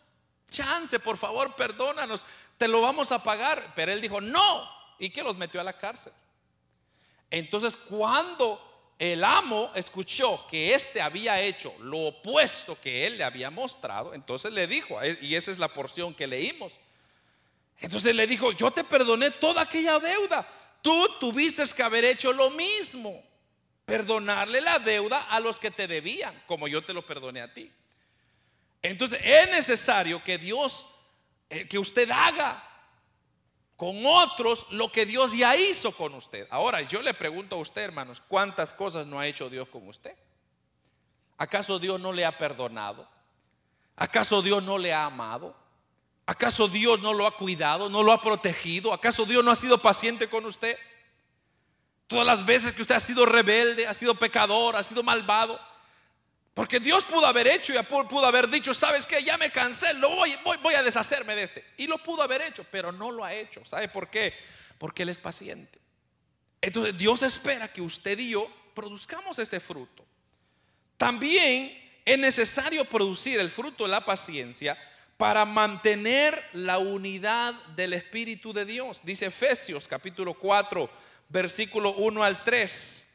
[0.50, 2.24] chance, por favor, perdónanos,
[2.58, 3.74] te lo vamos a pagar.
[3.76, 6.14] Pero él dijo, no, y que los metió a la cárcel.
[7.30, 8.64] Entonces, cuando
[9.00, 14.52] el amo escuchó que éste había hecho lo opuesto que él le había mostrado, entonces
[14.54, 16.74] le dijo, y esa es la porción que leímos,
[17.80, 20.48] entonces le dijo, yo te perdoné toda aquella deuda,
[20.82, 23.24] tú tuviste que haber hecho lo mismo,
[23.86, 27.72] perdonarle la deuda a los que te debían, como yo te lo perdoné a ti.
[28.82, 30.96] Entonces es necesario que Dios,
[31.50, 32.64] eh, que usted haga
[33.76, 36.48] con otros lo que Dios ya hizo con usted.
[36.50, 40.16] Ahora, yo le pregunto a usted, hermanos, ¿cuántas cosas no ha hecho Dios con usted?
[41.38, 43.08] ¿Acaso Dios no le ha perdonado?
[43.96, 45.56] ¿Acaso Dios no le ha amado?
[46.26, 48.94] ¿Acaso Dios no lo ha cuidado, no lo ha protegido?
[48.94, 50.78] ¿Acaso Dios no ha sido paciente con usted?
[52.08, 55.60] Todas las veces que usted ha sido rebelde, ha sido pecador, ha sido malvado,
[56.58, 60.10] porque Dios pudo haber hecho y pudo haber dicho, sabes que ya me cansé, lo
[60.10, 61.64] voy, voy, a deshacerme de este.
[61.78, 63.64] Y lo pudo haber hecho, pero no lo ha hecho.
[63.64, 64.34] ¿Sabe por qué?
[64.80, 65.78] Porque Él es paciente.
[66.60, 70.04] Entonces Dios espera que usted y yo produzcamos este fruto.
[70.98, 74.76] También es necesario producir el fruto de la paciencia
[75.16, 79.02] para mantener la unidad del Espíritu de Dios.
[79.04, 80.90] Dice Efesios capítulo 4,
[81.30, 83.07] versículo 1 al 3.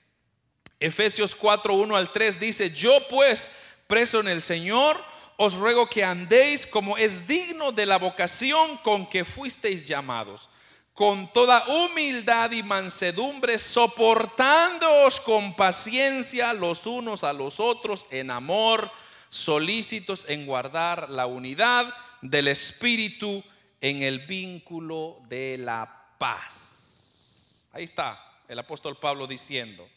[0.83, 3.53] Efesios 4, 1 al 3 dice, yo pues,
[3.87, 4.97] preso en el Señor,
[5.37, 10.51] os ruego que andéis como es digno de la vocación con que fuisteis llamados,
[10.95, 18.91] con toda humildad y mansedumbre, soportándoos con paciencia los unos a los otros en amor,
[19.29, 21.87] solícitos en guardar la unidad
[22.21, 23.43] del Espíritu
[23.81, 27.69] en el vínculo de la paz.
[27.73, 29.89] Ahí está el apóstol Pablo diciendo,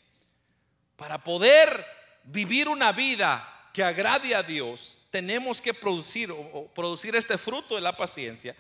[0.96, 1.86] para poder
[2.24, 7.82] vivir una vida que agrade a Dios, tenemos que producir o producir este fruto de
[7.82, 8.56] la paciencia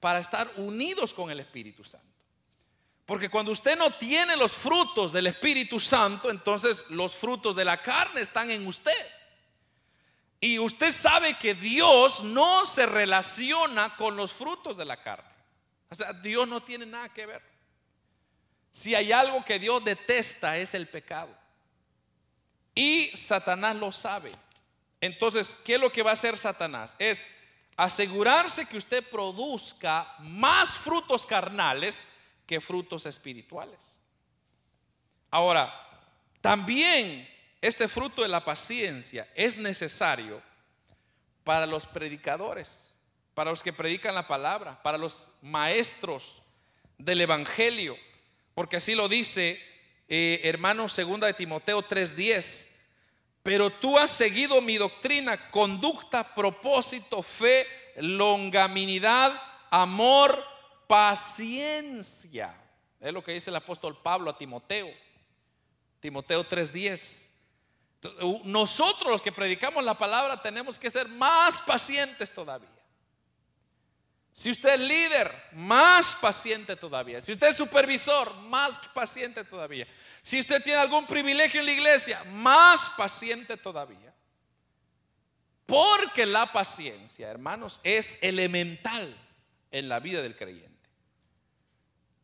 [0.00, 2.14] para estar unidos con el Espíritu Santo.
[3.06, 7.76] Porque cuando usted no tiene los frutos del Espíritu Santo, entonces los frutos de la
[7.76, 9.06] carne están en usted.
[10.40, 15.28] Y usted sabe que Dios no se relaciona con los frutos de la carne.
[15.90, 17.42] O sea, Dios no tiene nada que ver.
[18.70, 21.34] Si hay algo que Dios detesta es el pecado.
[22.74, 24.32] Y Satanás lo sabe.
[25.00, 26.96] Entonces, ¿qué es lo que va a hacer Satanás?
[26.98, 27.26] Es
[27.76, 32.02] asegurarse que usted produzca más frutos carnales
[32.46, 34.00] que frutos espirituales.
[35.30, 35.72] Ahora,
[36.40, 37.28] también
[37.60, 40.42] este fruto de la paciencia es necesario
[41.42, 42.90] para los predicadores,
[43.34, 46.42] para los que predican la palabra, para los maestros
[46.98, 47.96] del Evangelio,
[48.54, 49.60] porque así lo dice
[50.08, 52.72] eh, hermano segunda de Timoteo 3:10.
[53.42, 59.32] Pero tú has seguido mi doctrina, conducta, propósito, fe, longaminidad,
[59.70, 60.42] amor,
[60.86, 62.54] paciencia.
[63.00, 64.88] Es lo que dice el apóstol Pablo a Timoteo.
[66.00, 67.32] Timoteo 3:10.
[68.44, 72.73] Nosotros los que predicamos la palabra tenemos que ser más pacientes todavía.
[74.36, 77.22] Si usted es líder, más paciente todavía.
[77.22, 79.86] Si usted es supervisor, más paciente todavía.
[80.22, 84.12] Si usted tiene algún privilegio en la iglesia, más paciente todavía.
[85.66, 89.14] Porque la paciencia, hermanos, es elemental
[89.70, 90.88] en la vida del creyente.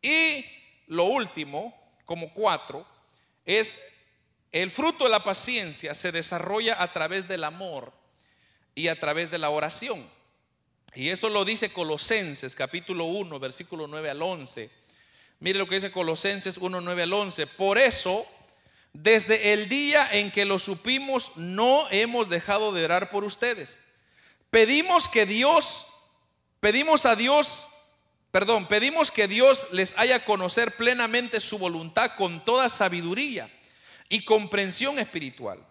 [0.02, 0.44] Y
[0.88, 2.84] lo último, como cuatro,
[3.44, 3.86] es
[4.50, 7.92] el fruto de la paciencia se desarrolla a través del amor
[8.74, 10.04] y a través de la oración.
[10.94, 14.70] Y eso lo dice Colosenses capítulo 1, versículo 9 al 11.
[15.38, 17.46] Mire lo que dice Colosenses 1, 9 al 11.
[17.46, 18.26] Por eso,
[18.92, 23.82] desde el día en que lo supimos, no hemos dejado de orar por ustedes.
[24.50, 25.86] Pedimos que Dios,
[26.58, 27.68] pedimos a Dios,
[28.32, 33.48] perdón, pedimos que Dios les haya conocer plenamente su voluntad con toda sabiduría
[34.08, 35.64] y comprensión espiritual,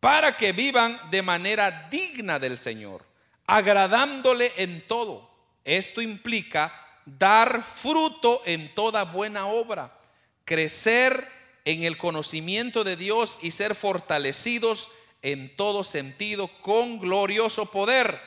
[0.00, 3.09] para que vivan de manera digna del Señor
[3.50, 5.28] agradándole en todo.
[5.64, 6.72] Esto implica
[7.04, 9.92] dar fruto en toda buena obra,
[10.44, 11.28] crecer
[11.64, 14.90] en el conocimiento de Dios y ser fortalecidos
[15.22, 18.20] en todo sentido con glorioso poder.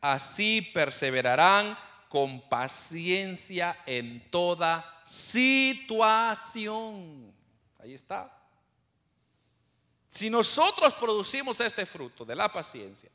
[0.00, 1.76] Así perseverarán
[2.08, 6.14] con paciencia en toda situación.
[7.80, 8.32] Ahí está.
[10.08, 13.10] Si nosotros producimos este fruto de la paciencia,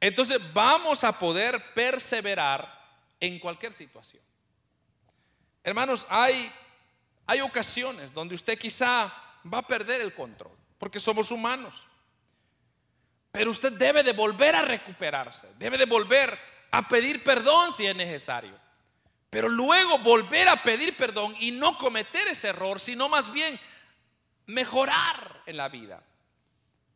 [0.00, 2.76] entonces vamos a poder perseverar
[3.20, 4.22] en cualquier situación.
[5.64, 6.50] Hermanos, hay,
[7.26, 9.12] hay ocasiones donde usted quizá
[9.52, 11.74] va a perder el control, porque somos humanos.
[13.32, 16.38] Pero usted debe de volver a recuperarse, debe de volver
[16.70, 18.58] a pedir perdón si es necesario.
[19.30, 23.58] Pero luego volver a pedir perdón y no cometer ese error, sino más bien
[24.46, 26.02] mejorar en la vida.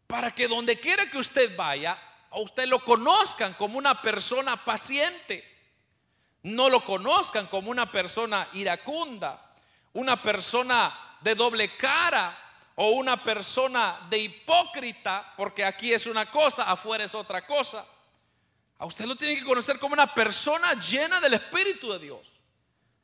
[0.07, 1.99] Para que donde quiera que usted vaya,
[2.31, 5.47] a usted lo conozcan como una persona paciente.
[6.43, 9.55] No lo conozcan como una persona iracunda,
[9.93, 12.37] una persona de doble cara
[12.77, 17.85] o una persona de hipócrita, porque aquí es una cosa, afuera es otra cosa.
[18.79, 22.27] A usted lo tienen que conocer como una persona llena del Espíritu de Dios.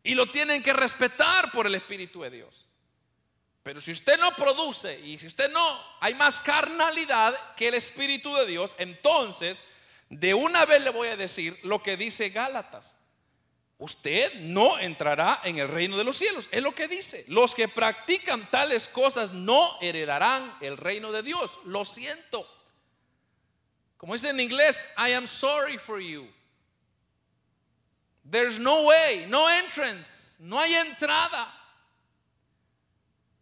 [0.02, 2.66] Y lo tienen que respetar por el Espíritu de Dios.
[3.66, 8.32] Pero si usted no produce y si usted no, hay más carnalidad que el Espíritu
[8.36, 9.64] de Dios, entonces
[10.08, 12.94] de una vez le voy a decir lo que dice Gálatas.
[13.78, 16.48] Usted no entrará en el reino de los cielos.
[16.52, 17.24] Es lo que dice.
[17.26, 21.58] Los que practican tales cosas no heredarán el reino de Dios.
[21.64, 22.48] Lo siento.
[23.96, 26.32] Como dice en inglés, I am sorry for you.
[28.30, 31.65] There's no way, no entrance, no hay entrada.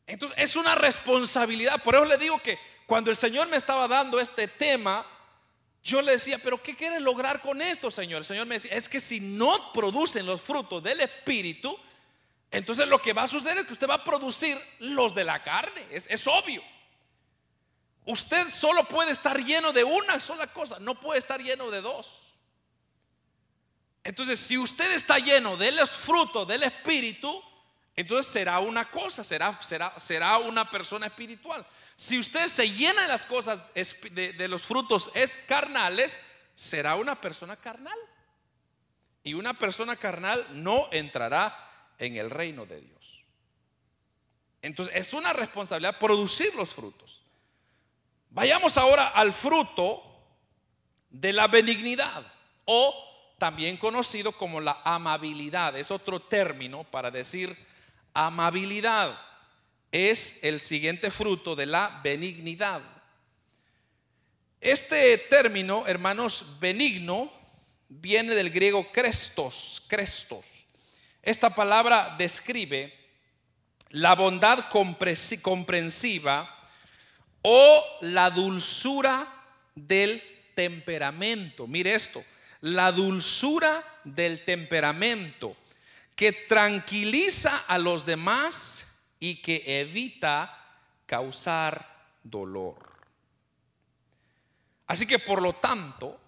[0.07, 1.83] Entonces es una responsabilidad.
[1.83, 5.05] Por eso le digo que cuando el Señor me estaba dando este tema,
[5.83, 8.19] yo le decía, pero ¿qué quiere lograr con esto, Señor?
[8.19, 11.79] El Señor me decía, es que si no producen los frutos del Espíritu,
[12.51, 15.43] entonces lo que va a suceder es que usted va a producir los de la
[15.43, 15.87] carne.
[15.91, 16.63] Es, es obvio.
[18.07, 22.23] Usted solo puede estar lleno de una sola cosa, no puede estar lleno de dos.
[24.05, 27.43] Entonces, si usted está lleno de los frutos del Espíritu,
[27.97, 31.65] entonces será una cosa, será, será, será una persona espiritual.
[31.95, 36.19] Si usted se llena de las cosas, de, los frutos es carnales,
[36.57, 37.99] será una persona carnal.
[39.23, 41.57] Y una persona carnal no entrará
[41.99, 43.25] en el reino de Dios.
[44.61, 47.23] Entonces es una responsabilidad producir los frutos.
[48.31, 50.03] Vayamos ahora al fruto
[51.11, 52.27] de la benignidad
[52.65, 52.93] o
[53.39, 55.77] también conocido como la amabilidad.
[55.77, 57.57] Es otro término para decir
[58.15, 59.21] amabilidad
[59.93, 62.81] es el siguiente fruto de la benignidad.
[64.61, 67.31] Este término, hermanos, benigno,
[67.89, 70.45] viene del griego crestos, crestos.
[71.23, 72.93] Esta palabra describe
[73.91, 76.51] la bondad comprensiva
[77.43, 79.33] o la dulzura
[79.75, 80.23] del
[80.55, 81.67] temperamento.
[81.67, 82.25] Mire esto,
[82.61, 85.57] la dulzura del temperamento,
[86.15, 90.61] que tranquiliza a los demás y que evita
[91.07, 92.95] causar dolor.
[94.87, 96.21] Así que por lo tanto,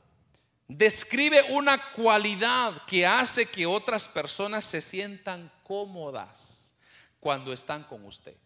[0.69, 6.75] describe una cualidad que hace que otras personas se sientan cómodas
[7.21, 8.37] cuando están con usted.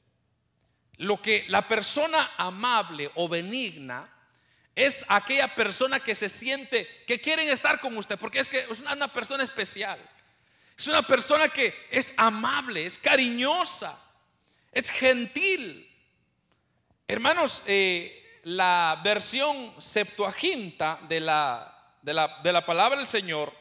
[0.96, 4.12] Lo que la persona amable o benigna
[4.74, 8.80] es aquella persona que se siente que quieren estar con usted, porque es que es
[8.80, 9.98] una persona especial.
[10.80, 14.02] Es una persona que es amable, es cariñosa,
[14.72, 15.86] es gentil.
[17.06, 23.52] Hermanos, eh, la versión septuaginta de la, de, la, de la palabra del Señor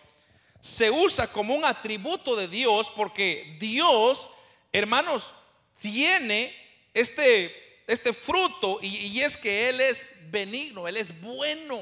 [0.62, 4.30] se usa como un atributo de Dios porque Dios,
[4.72, 5.34] hermanos,
[5.78, 6.56] tiene
[6.94, 11.82] este, este fruto y, es que Él es benigno, Él es bueno.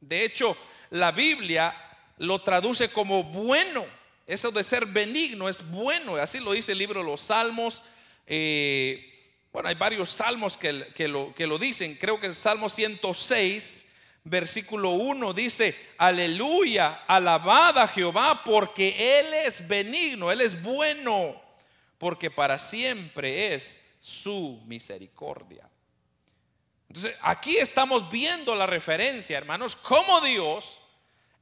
[0.00, 0.56] De hecho,
[0.88, 1.76] la Biblia
[2.16, 3.84] lo traduce como bueno.
[4.26, 6.16] Eso de ser benigno es bueno.
[6.16, 7.82] Así lo dice el libro de los Salmos.
[8.26, 9.10] Eh,
[9.52, 11.94] bueno, hay varios salmos que, que, lo, que lo dicen.
[11.94, 13.92] Creo que el Salmo 106,
[14.24, 21.40] versículo 1 dice, aleluya, alabada Jehová porque Él es benigno, Él es bueno,
[21.98, 25.68] porque para siempre es su misericordia.
[26.88, 30.80] Entonces, aquí estamos viendo la referencia, hermanos, como Dios,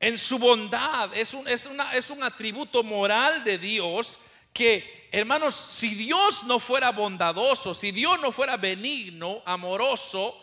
[0.03, 4.19] en su bondad, es un, es, una, es un atributo moral de Dios
[4.53, 10.37] que, hermanos, si Dios no fuera bondadoso, si Dios no fuera benigno, amoroso,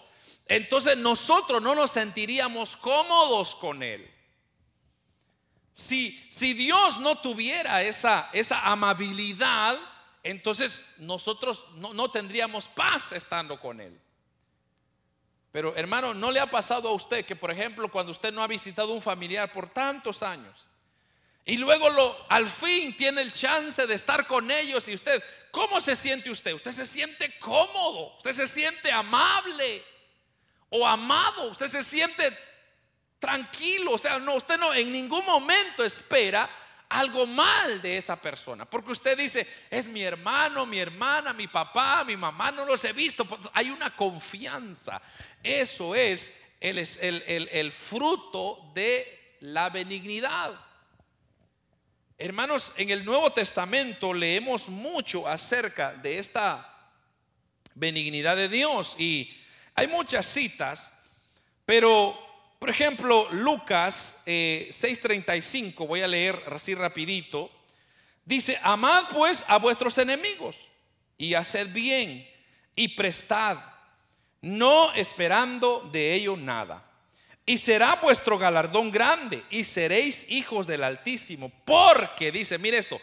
[0.46, 4.10] entonces nosotros no nos sentiríamos cómodos con Él.
[5.74, 9.78] Si, si Dios no tuviera esa, esa amabilidad,
[10.24, 14.00] entonces nosotros no, no tendríamos paz estando con Él.
[15.52, 18.48] Pero hermano, ¿no le ha pasado a usted que, por ejemplo, cuando usted no ha
[18.48, 20.70] visitado un familiar por tantos años
[21.50, 25.82] y luego lo, al fin tiene el chance de estar con ellos y usted, ¿cómo
[25.82, 26.54] se siente usted?
[26.54, 29.84] Usted se siente cómodo, usted se siente amable
[30.70, 32.38] o amado, usted se siente
[33.18, 36.48] tranquilo, o sea, no, usted no en ningún momento espera
[36.90, 38.66] algo mal de esa persona.
[38.66, 42.94] Porque usted dice, es mi hermano, mi hermana, mi papá, mi mamá, no los he
[42.94, 43.28] visto.
[43.54, 45.02] Hay una confianza.
[45.44, 50.60] Eso es el, el, el fruto de la benignidad.
[52.18, 56.66] Hermanos, en el Nuevo Testamento leemos mucho acerca de esta
[57.76, 59.38] benignidad de Dios y
[59.74, 60.94] hay muchas citas,
[61.66, 62.29] pero
[62.60, 67.50] por ejemplo, Lucas 6:35, eh, voy a leer así rapidito,
[68.26, 70.58] dice, amad pues a vuestros enemigos
[71.18, 72.30] y haced bien
[72.76, 73.58] y prestad,
[74.42, 76.86] no esperando de ello nada.
[77.46, 83.00] Y será vuestro galardón grande y seréis hijos del Altísimo, porque dice, mire esto,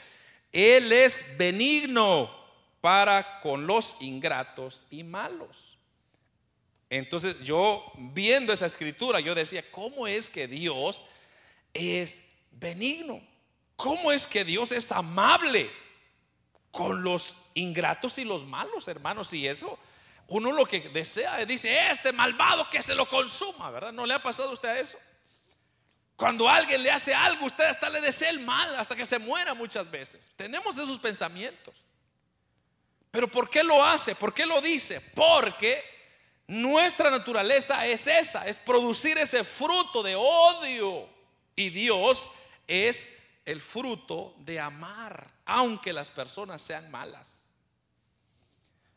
[0.52, 2.30] Él es benigno
[2.80, 5.65] para con los ingratos y malos.
[6.88, 11.04] Entonces yo viendo esa escritura, yo decía, ¿cómo es que Dios
[11.74, 13.20] es benigno?
[13.74, 15.70] ¿Cómo es que Dios es amable
[16.70, 19.32] con los ingratos y los malos, hermanos?
[19.32, 19.78] Y eso,
[20.28, 23.92] uno lo que desea es, dice, este malvado que se lo consuma, ¿verdad?
[23.92, 24.98] ¿No le ha pasado a usted eso?
[26.16, 29.52] Cuando alguien le hace algo, usted hasta le desea el mal, hasta que se muera
[29.52, 30.30] muchas veces.
[30.36, 31.74] Tenemos esos pensamientos.
[33.10, 34.14] Pero ¿por qué lo hace?
[34.14, 35.00] ¿Por qué lo dice?
[35.14, 35.95] Porque
[36.46, 41.08] nuestra naturaleza es esa, es producir ese fruto de odio.
[41.56, 42.30] Y Dios
[42.66, 47.42] es el fruto de amar, aunque las personas sean malas.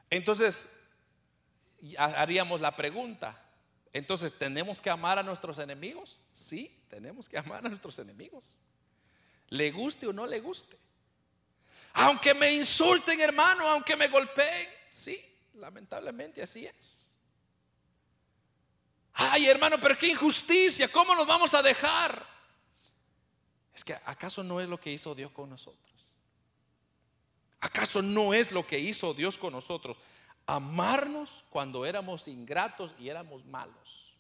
[0.10, 0.76] Entonces,
[1.98, 3.40] haríamos la pregunta,
[3.94, 6.20] entonces, ¿tenemos que amar a nuestros enemigos?
[6.34, 8.56] Sí, tenemos que amar a nuestros enemigos.
[9.50, 10.78] Le guste o no le guste.
[11.94, 14.70] Aunque me insulten, hermano, aunque me golpeen.
[14.92, 15.20] Sí,
[15.56, 16.99] lamentablemente así es.
[19.22, 22.26] Ay, hermano, pero qué injusticia, ¿cómo nos vamos a dejar?
[23.76, 26.14] Es que acaso no es lo que hizo Dios con nosotros.
[27.60, 29.98] ¿Acaso no es lo que hizo Dios con nosotros?
[30.46, 34.16] Amarnos cuando éramos ingratos y éramos malos.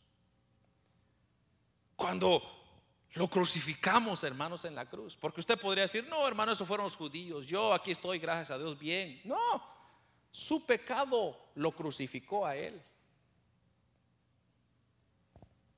[1.96, 2.44] Cuando
[3.14, 5.16] lo crucificamos, hermanos, en la cruz.
[5.16, 7.46] Porque usted podría decir, no, hermano, eso fueron los judíos.
[7.46, 9.22] Yo aquí estoy, gracias a Dios, bien.
[9.24, 9.64] No,
[10.30, 12.84] su pecado lo crucificó a él.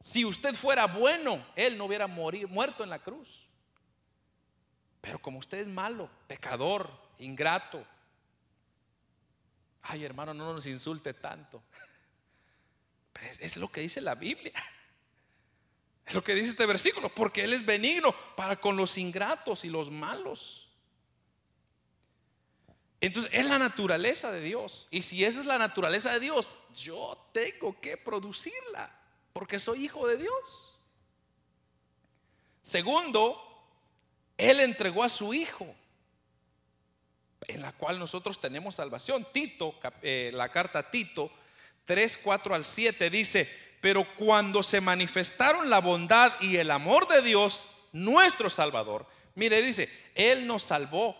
[0.02, 3.48] Si usted fuera bueno, Él no hubiera muerto en la cruz.
[5.00, 6.90] Pero como usted es malo, pecador,
[7.20, 7.86] ingrato,
[9.84, 11.64] ay hermano, no nos insulte tanto.
[13.40, 14.54] es, lo que dice la Biblia.
[16.14, 19.90] lo que dice este versículo, porque Él es benigno para con los ingratos y los
[19.90, 20.68] malos.
[23.00, 24.88] Entonces es la naturaleza de Dios.
[24.92, 28.96] Y si esa es la naturaleza de Dios, yo tengo que producirla,
[29.34, 30.78] porque soy hijo de Dios.
[32.62, 33.42] Segundo,
[34.38, 35.74] Él entregó a su Hijo,
[37.48, 39.28] en la cual nosotros tenemos salvación.
[39.32, 41.32] Tito, eh, la carta Tito
[41.86, 43.50] 3, 4 al 7 dice,
[43.82, 49.90] pero cuando se manifestaron la bondad y el amor de Dios, nuestro Salvador, mire, dice,
[50.16, 51.18] Él nos salvó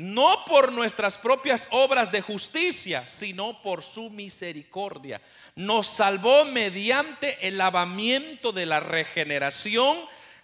[0.00, 5.20] no por nuestras propias obras de justicia, sino por su misericordia.
[5.56, 9.98] Nos salvó mediante el lavamiento de la regeneración,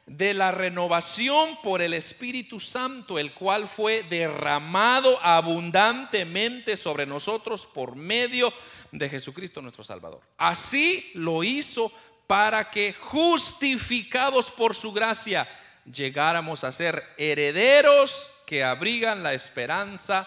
[0.05, 7.97] de la renovación por el Espíritu Santo, el cual fue derramado abundantemente sobre nosotros por
[7.97, 8.53] medio
[8.93, 10.21] de Jesucristo nuestro Salvador.
[10.37, 11.91] Así lo hizo
[12.27, 15.49] para que justificados por su gracia
[15.91, 20.27] llegáramos a ser herederos que abrigan la esperanza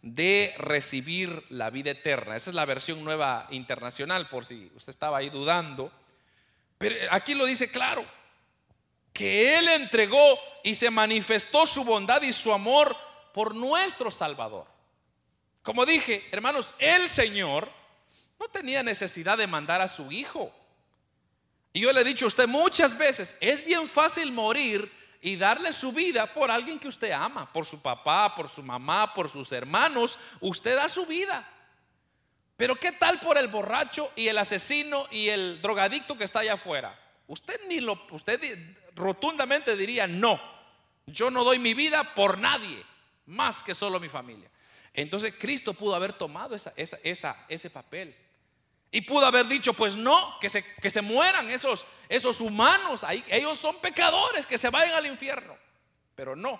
[0.00, 2.36] de recibir la vida eterna.
[2.36, 5.90] Esa es la versión nueva internacional, por si usted estaba ahí dudando.
[6.78, 8.06] Pero aquí lo dice claro,
[9.12, 12.96] que Él entregó y se manifestó su bondad y su amor
[13.34, 14.66] por nuestro Salvador.
[15.62, 17.68] Como dije, hermanos, el Señor
[18.38, 20.54] no tenía necesidad de mandar a su Hijo.
[21.72, 24.90] Y yo le he dicho a usted muchas veces, es bien fácil morir
[25.20, 29.12] y darle su vida por alguien que usted ama, por su papá, por su mamá,
[29.14, 31.48] por sus hermanos, usted da su vida.
[32.56, 36.54] Pero ¿qué tal por el borracho y el asesino y el drogadicto que está allá
[36.54, 36.98] afuera?
[37.26, 38.40] Usted ni lo usted
[38.94, 40.40] rotundamente diría, "No.
[41.06, 42.82] Yo no doy mi vida por nadie,
[43.26, 44.50] más que solo mi familia."
[44.94, 46.72] Entonces Cristo pudo haber tomado esa,
[47.48, 48.16] ese papel.
[48.96, 53.22] Y pudo haber dicho, pues no, que se, que se mueran esos, esos humanos, ahí,
[53.28, 55.54] ellos son pecadores, que se vayan al infierno.
[56.14, 56.58] Pero no,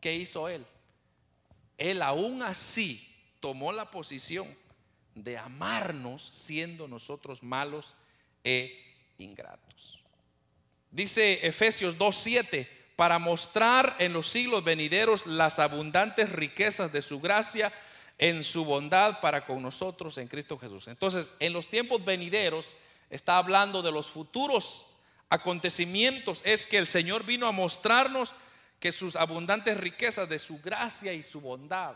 [0.00, 0.66] ¿qué hizo él?
[1.78, 4.52] Él aún así tomó la posición
[5.14, 7.94] de amarnos siendo nosotros malos
[8.42, 8.76] e
[9.18, 10.00] ingratos.
[10.90, 12.66] Dice Efesios 2.7,
[12.96, 17.72] para mostrar en los siglos venideros las abundantes riquezas de su gracia
[18.20, 20.88] en su bondad para con nosotros en Cristo Jesús.
[20.88, 22.76] Entonces, en los tiempos venideros
[23.08, 24.84] está hablando de los futuros
[25.30, 28.34] acontecimientos, es que el Señor vino a mostrarnos
[28.78, 31.94] que sus abundantes riquezas de su gracia y su bondad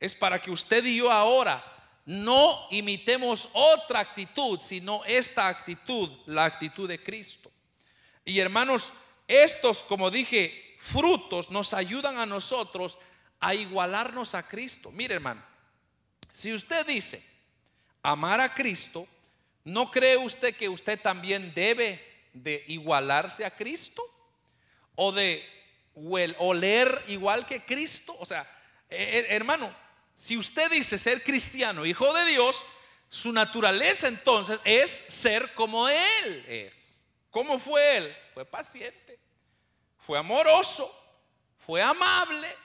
[0.00, 1.64] es para que usted y yo ahora
[2.04, 7.50] no imitemos otra actitud, sino esta actitud, la actitud de Cristo.
[8.24, 8.92] Y hermanos,
[9.28, 12.98] estos, como dije, frutos nos ayudan a nosotros
[13.44, 14.90] a igualarnos a Cristo.
[14.90, 15.44] Mire, hermano,
[16.32, 17.22] si usted dice
[18.02, 19.06] amar a Cristo,
[19.64, 24.02] ¿no cree usted que usted también debe de igualarse a Cristo?
[24.94, 25.44] ¿O de
[26.38, 28.16] oler igual que Cristo?
[28.18, 28.42] O sea,
[28.88, 29.74] eh, eh, hermano,
[30.14, 32.62] si usted dice ser cristiano, hijo de Dios,
[33.10, 37.04] su naturaleza entonces es ser como Él es.
[37.30, 38.16] ¿Cómo fue Él?
[38.32, 39.18] Fue paciente,
[39.98, 40.90] fue amoroso,
[41.58, 42.63] fue amable,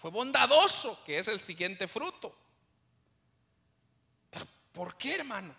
[0.00, 2.34] fue bondadoso, que es el siguiente fruto.
[4.30, 5.54] Pero ¿por qué, hermano?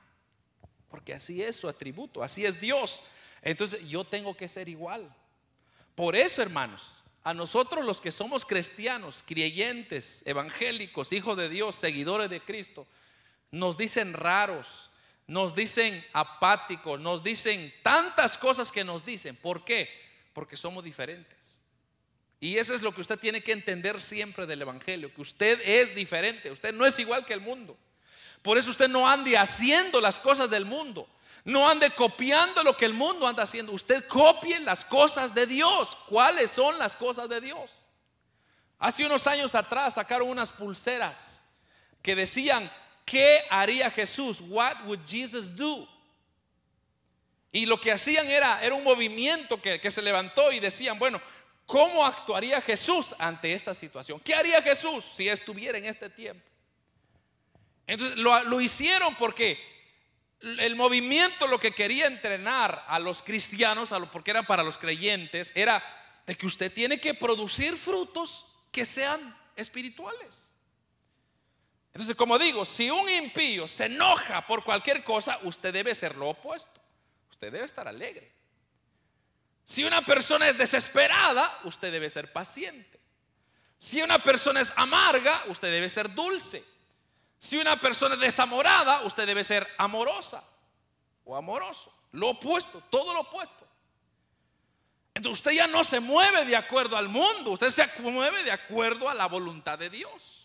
[0.90, 3.04] Porque así es su atributo, así es Dios.
[3.44, 5.16] Entonces yo tengo que ser igual.
[5.94, 6.92] Por eso, hermanos,
[7.24, 12.88] a nosotros los que somos cristianos, creyentes, evangélicos, hijos de Dios, seguidores de Cristo,
[13.52, 14.90] nos dicen raros,
[15.28, 19.36] nos dicen apáticos, nos dicen tantas cosas que nos dicen.
[19.36, 19.88] ¿Por qué?
[20.34, 21.41] Porque somos diferentes.
[22.44, 25.94] Y eso es lo que usted tiene que entender siempre del Evangelio, que usted es
[25.94, 27.78] diferente, usted no es igual que el mundo.
[28.42, 31.08] Por eso usted no ande haciendo las cosas del mundo,
[31.46, 35.96] no ande copiando lo que el mundo anda haciendo, usted copie las cosas de Dios.
[36.10, 37.70] ¿Cuáles son las cosas de Dios?
[38.80, 41.44] Hace unos años atrás sacaron unas pulseras
[42.02, 42.68] que decían,
[43.06, 44.42] ¿qué haría Jesús?
[44.42, 45.88] What would Jesus do?
[47.52, 51.22] Y lo que hacían era, era un movimiento que, que se levantó y decían, bueno,
[51.72, 54.20] ¿Cómo actuaría Jesús ante esta situación?
[54.20, 56.46] ¿Qué haría Jesús si estuviera en este tiempo?
[57.88, 59.58] Entonces lo, hicieron porque
[60.42, 65.82] el movimiento lo que quería entrenar a los cristianos, porque era para los creyentes, era
[66.28, 70.54] de que usted tiene que producir frutos que sean espirituales.
[71.94, 76.32] Entonces, como digo, si un impío se enoja por cualquier cosa, usted debe ser lo
[76.32, 76.82] opuesto.
[77.30, 78.41] Usted debe estar alegre.
[79.66, 83.00] Si una persona es desesperada, usted debe ser paciente.
[83.78, 86.64] Si una persona es amarga, usted debe ser dulce.
[87.40, 90.44] Si una persona es desamorada, usted debe ser amorosa.
[91.24, 91.94] o amoroso.
[92.12, 93.68] Lo opuesto, todo lo opuesto.
[95.14, 99.10] Entonces usted ya no se mueve de acuerdo al mundo, usted se mueve de acuerdo
[99.10, 100.42] a la voluntad de Dios.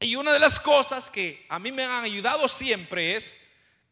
[0.00, 3.38] Y una de las cosas que a mí me han ayudado siempre es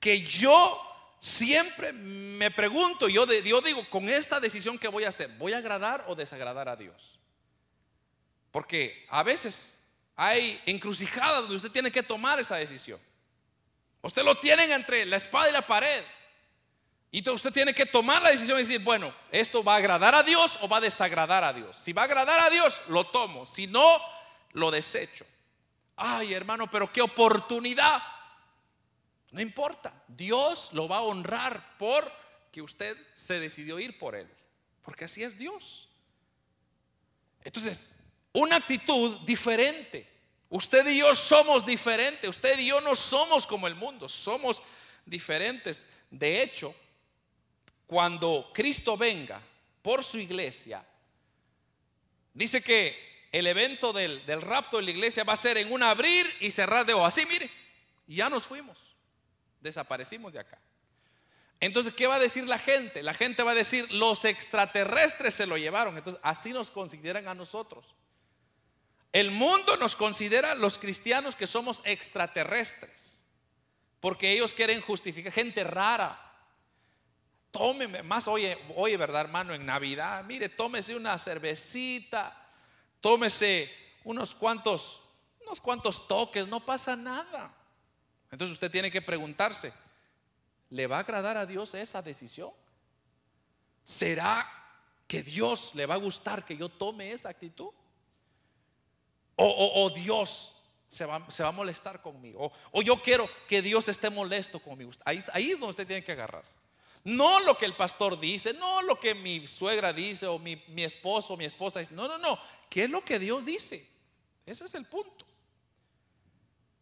[0.01, 5.29] que yo siempre me pregunto, yo, yo digo, con esta decisión que voy a hacer,
[5.39, 7.19] ¿voy a agradar o desagradar a Dios?
[8.51, 9.81] Porque a veces
[10.17, 13.01] hay encrucijadas donde usted tiene que tomar esa decisión.
[14.03, 16.05] Usted lo tiene entre la espada y la pared.
[17.11, 20.23] Y usted tiene que tomar la decisión y decir, bueno, esto va a agradar a
[20.23, 21.77] Dios o va a desagradar a Dios.
[21.79, 23.47] Si va a agradar a Dios, lo tomo.
[23.47, 23.99] Si no,
[24.53, 25.25] lo desecho.
[25.97, 28.03] Ay, hermano, pero qué oportunidad.
[29.31, 29.93] No importa.
[30.09, 32.11] Dios lo va a honrar por
[32.53, 34.29] que usted se decidió ir por él.
[34.83, 35.89] Porque así es Dios.
[37.45, 37.97] Entonces,
[38.33, 40.09] una actitud diferente.
[40.49, 42.29] Usted y yo somos diferentes.
[42.29, 44.09] Usted y yo no somos como el mundo.
[44.09, 44.63] Somos
[45.05, 45.87] diferentes.
[46.11, 46.75] De hecho,
[47.87, 49.41] cuando Cristo venga
[49.83, 50.85] por su iglesia,
[52.35, 56.27] dice que el evento del, rapto de la iglesia va a ser en un abrir
[56.41, 57.09] y cerrar de ojos.
[57.09, 57.51] Así, mire,
[58.07, 58.79] ya nos fuimos,
[59.61, 60.59] desaparecimos de acá.
[61.61, 63.03] Entonces, ¿qué va a decir la gente?
[63.03, 65.97] La gente va a decir, los extraterrestres se lo llevaron.
[65.97, 67.95] Entonces, así nos consideran a nosotros.
[69.13, 73.25] El mundo nos considera los cristianos que somos extraterrestres,
[74.01, 76.29] porque ellos quieren justificar gente rara,
[77.51, 79.55] tómeme, más oye, oye, ¿verdad, hermano?
[79.55, 82.37] En Navidad, mire, tómese una cervecita,
[83.01, 85.01] tómese unos cuantos,
[85.41, 87.58] unos cuantos toques, no pasa nada.
[88.31, 89.73] Entonces usted tiene que preguntarse,
[90.71, 92.53] ¿le va a agradar a Dios esa decisión?
[93.85, 94.47] ¿Será
[95.07, 97.71] que Dios le va a gustar que yo tome esa actitud?
[99.37, 100.57] ¿O, Dios
[100.89, 102.53] se va, se va, a molestar conmigo?
[102.73, 104.91] O, yo quiero que Dios esté molesto conmigo?
[105.05, 106.59] Ahí, ahí es donde usted tiene que agarrarse.
[107.05, 111.35] No lo que el pastor dice, no lo que mi suegra dice o mi, esposo
[111.35, 111.95] o mi esposa dice.
[111.95, 112.39] No, no, no.
[112.69, 113.89] ¿Qué es lo que Dios dice?
[114.45, 115.25] Ese es el punto.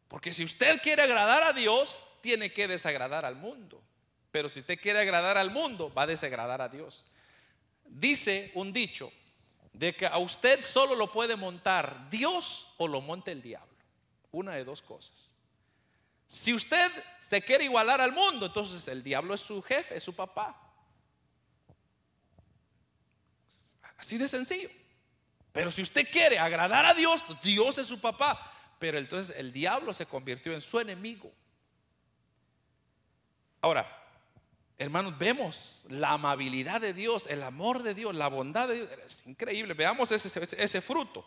[0.08, 3.82] Porque si usted quiere agradar a Dios, tiene que desagradar al mundo.
[4.30, 7.04] Pero si usted quiere agradar al mundo, va a desagradar a Dios.
[7.84, 9.12] Dice un dicho
[9.72, 13.76] de que a usted solo lo puede montar Dios o lo monta el diablo.
[14.32, 15.30] Una de dos cosas.
[16.26, 16.90] Si usted
[17.20, 20.60] se quiere igualar al mundo, entonces el diablo es su jefe, es su papá.
[23.96, 24.70] Así de sencillo.
[25.52, 28.52] Pero si usted quiere agradar a Dios, Dios es su papá.
[28.78, 31.32] Pero entonces el diablo se convirtió en su enemigo.
[33.60, 33.86] Ahora,
[34.78, 38.88] hermanos, vemos la amabilidad de Dios, el amor de Dios, la bondad de Dios.
[39.06, 39.74] Es increíble.
[39.74, 41.26] Veamos ese, fruto.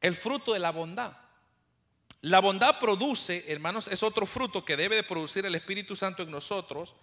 [0.00, 1.12] El fruto de la bondad.
[2.22, 6.30] La bondad produce, hermanos, es otro fruto que debe de producir el Espíritu Santo en
[6.30, 6.94] nosotros.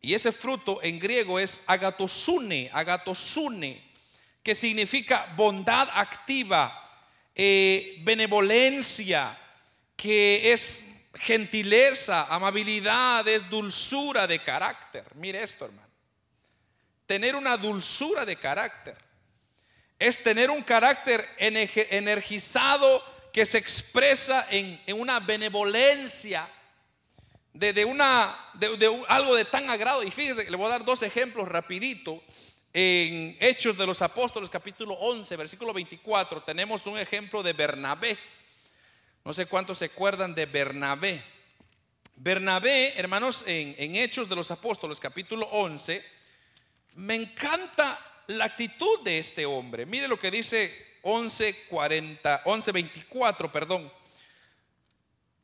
[0.00, 3.92] Y ese fruto en griego es agatosune, agatosune,
[4.42, 6.81] que significa bondad activa,
[7.34, 9.38] eh, benevolencia,
[9.96, 15.04] que es gentileza, amabilidad, es dulzura de carácter.
[15.14, 15.88] Mire esto, hermano.
[17.06, 18.96] Tener una dulzura de carácter
[19.98, 23.02] es tener un carácter energizado
[23.32, 26.48] que se expresa en, una benevolencia,
[27.52, 30.02] de, de, algo de tan agrado.
[30.02, 32.22] Y fíjese, le voy a dar dos ejemplos rapidito.
[32.74, 38.16] En Hechos de los Apóstoles, capítulo 11, versículo 24, tenemos un ejemplo de Bernabé.
[39.24, 41.22] No sé cuántos se acuerdan de Bernabé.
[42.16, 46.02] Bernabé, hermanos, en, Hechos de los Apóstoles, capítulo 11,
[46.94, 47.98] me encanta
[48.28, 49.84] la actitud de este hombre.
[49.84, 53.92] Mire lo que dice 11:40, 11:24, perdón.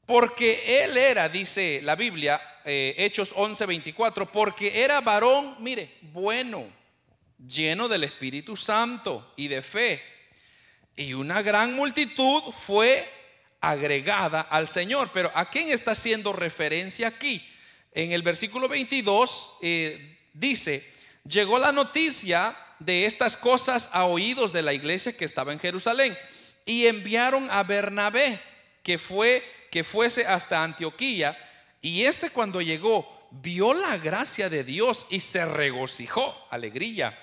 [0.07, 6.78] Porque él era, dice la Biblia, eh, Hechos 11:24, porque era varón, mire, bueno,
[7.47, 10.03] lleno del Espíritu Santo y de fe.
[10.97, 13.09] Y una gran multitud fue
[13.61, 15.11] agregada al Señor.
[15.13, 17.47] Pero ¿a quién está haciendo referencia aquí?
[17.93, 20.89] En el versículo 22 eh, dice,
[21.25, 26.17] llegó la noticia de estas cosas a oídos de la iglesia que estaba en Jerusalén
[26.65, 28.39] y enviaron a Bernabé
[28.83, 31.37] que fue que fuese hasta Antioquía
[31.81, 37.19] y este cuando llegó vio la gracia de Dios y se regocijó, alegría,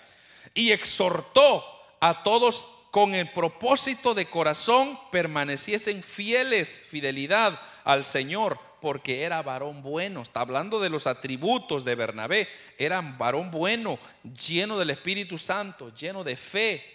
[0.55, 1.63] y exhortó
[1.99, 9.81] a todos con el propósito de corazón permaneciesen fieles, fidelidad al Señor, porque era varón
[9.81, 10.21] bueno.
[10.21, 12.47] Está hablando de los atributos de Bernabé.
[12.77, 13.99] Era varón bueno,
[14.47, 16.85] lleno del Espíritu Santo, lleno de fe.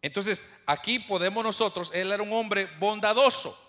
[0.00, 3.60] Entonces, aquí podemos nosotros, él era un hombre bondadoso.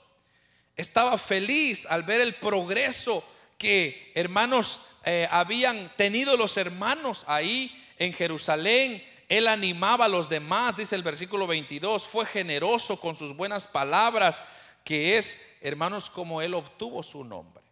[0.77, 3.27] Estaba feliz al ver el progreso
[3.57, 9.03] que, hermanos, eh, habían tenido los hermanos ahí en Jerusalén.
[9.27, 14.41] Él animaba a los demás, dice el versículo 22, fue generoso con sus buenas palabras,
[14.83, 17.63] que es, hermanos, como él obtuvo su nombre.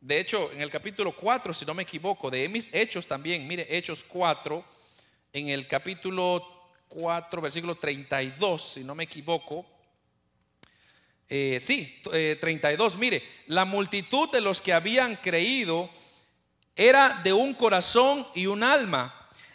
[0.00, 3.66] De hecho, en el capítulo 4, si no me equivoco, de mis Hechos también, mire,
[3.68, 4.64] Hechos 4,
[5.32, 9.66] en el capítulo 4, versículo 32, si no me equivoco.
[11.28, 12.00] Eh, sí,
[12.40, 15.90] 32, eh, mire, la multitud de los que habían creído
[16.78, 19.14] era de un corazón y un alma,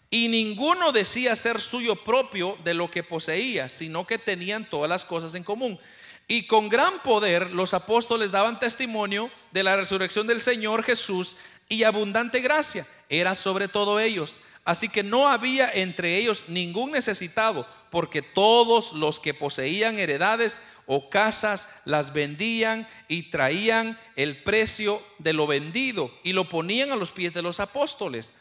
[0.09, 5.05] y ninguno decía ser suyo propio de lo que poseía, sino que tenían todas las
[5.05, 5.80] cosas en común.
[6.28, 11.84] Y con gran poder los apóstoles daban testimonio de la resurrección del Señor Jesús y
[11.84, 14.41] abundante gracia era sobre todo ellos.
[14.65, 21.12] Así que no había entre ellos ningún necesitado, porque todos los que poseían heredades o
[21.12, 27.12] casas las vendían y traían el precio de lo vendido y lo ponían a los
[27.12, 28.34] pies de los apóstoles.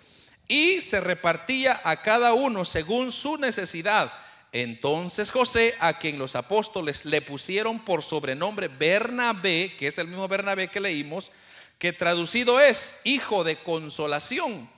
[0.48, 4.10] Y se repartía a cada uno según su necesidad.
[4.52, 10.28] Entonces José, a quien los apóstoles le pusieron por sobrenombre Bernabé, que es el mismo
[10.28, 11.30] Bernabé que leímos,
[11.78, 14.70] que traducido es hijo de consolación,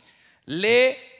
[0.46, 1.13] le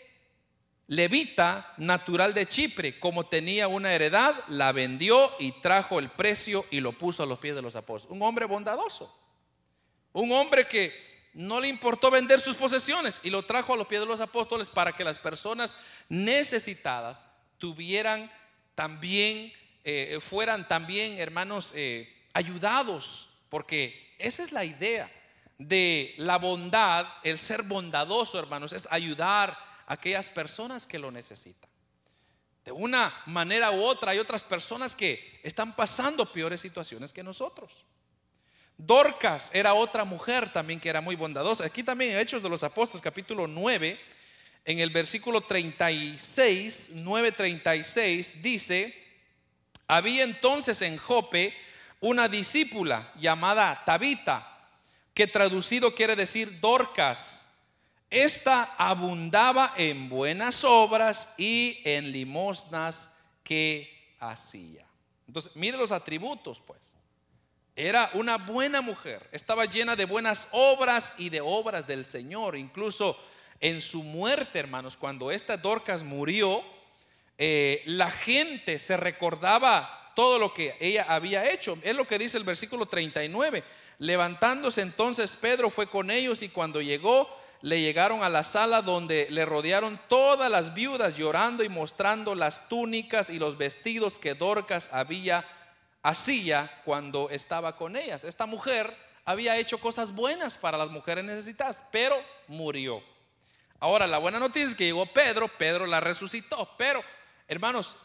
[0.87, 6.81] levita natural de Chipre, como tenía una heredad, la vendió y trajo el precio y
[6.81, 8.15] lo puso a los pies de los apóstoles.
[8.15, 9.15] Un hombre bondadoso,
[10.13, 14.01] un hombre que no le importó vender sus posesiones y lo trajo a los pies
[14.01, 15.77] de los apóstoles para que las personas
[16.09, 17.27] necesitadas
[17.59, 18.31] tuvieran
[18.75, 19.53] también,
[19.85, 25.11] eh, fueran también, hermanos, eh, ayudados, porque esa es la idea
[25.59, 29.57] de la bondad, el ser bondadoso, hermanos, es ayudar
[29.87, 31.71] aquellas personas que lo necesitan.
[32.65, 37.85] De una manera u otra hay otras personas que están pasando peores situaciones que nosotros.
[38.77, 41.67] Dorcas era otra mujer también que era muy bondadosa.
[41.67, 44.01] Aquí también en Hechos de los Apóstoles, capítulo 9,
[44.65, 49.05] en el versículo 36, 9:36, dice,
[49.87, 51.55] había entonces en Jope
[52.01, 54.51] una discípula llamada Tabita,
[55.13, 57.44] que traducido quiere decir Dorcas
[58.15, 64.87] esta abundaba en buenas obras y en limosnas que hacía.
[65.27, 66.95] Entonces, mire los atributos, pues.
[67.77, 72.57] Era una buena mujer, estaba llena de buenas obras y de obras del Señor.
[72.57, 73.19] Incluso
[73.59, 76.63] en su muerte, hermanos, cuando esta Dorcas murió,
[77.37, 81.77] eh, la gente se recordaba todo lo que ella había hecho.
[81.83, 83.65] Es lo que dice el versículo 39.
[83.99, 87.29] Levantándose entonces Pedro fue con ellos y cuando llegó
[87.65, 92.69] le llegaron a la sala donde le rodearon todas las viudas llorando y mostrando las
[92.69, 95.47] túnicas y los vestidos que Dorcas había
[96.03, 98.23] hacía cuando estaba con ellas.
[98.23, 98.95] Esta mujer
[99.25, 103.03] había hecho cosas buenas para las mujeres necesitadas, pero murió.
[103.81, 107.03] Ahora, la buena noticia es que llegó Pedro, Pedro la resucitó, pero
[107.49, 107.97] hermanos,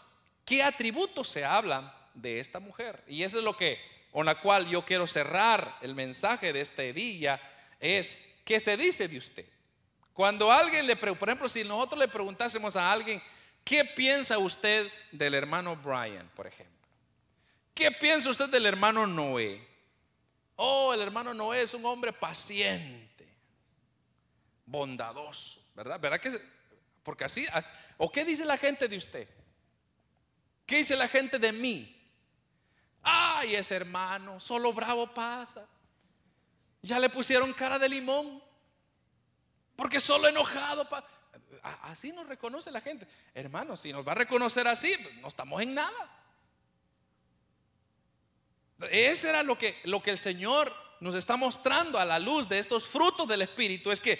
[0.46, 3.04] ¿qué atributos se hablan de esta mujer?
[3.10, 3.78] Y eso es lo que,
[4.14, 7.42] con la cual yo quiero cerrar el mensaje de este día,
[7.82, 9.46] es ¿qué se dice de usted?
[10.12, 13.22] Cuando alguien le pregunta, por ejemplo, si nosotros le preguntásemos a alguien,
[13.64, 16.88] ¿qué piensa usted del hermano Brian, por ejemplo?
[17.76, 19.64] ¿Qué piensa usted del hermano Noé?
[20.56, 23.32] Oh, el hermano Noé es un hombre paciente,
[24.66, 26.00] bondadoso, ¿verdad?
[26.00, 26.42] ¿Verdad que?
[27.04, 27.46] Porque así,
[27.98, 29.30] ¿o qué dice la gente de usted?
[30.66, 31.96] ¿Qué dice la gente de mí?
[33.04, 35.68] Ay, ese hermano, solo bravo pasa.
[36.82, 38.42] Ya le pusieron cara de limón.
[39.76, 40.88] Porque solo enojado.
[41.84, 43.08] Así nos reconoce la gente.
[43.34, 46.20] Hermano, si nos va a reconocer así, no estamos en nada.
[48.92, 52.60] Ese era lo que, lo que el Señor nos está mostrando a la luz de
[52.60, 53.92] estos frutos del Espíritu.
[53.92, 54.20] Es que,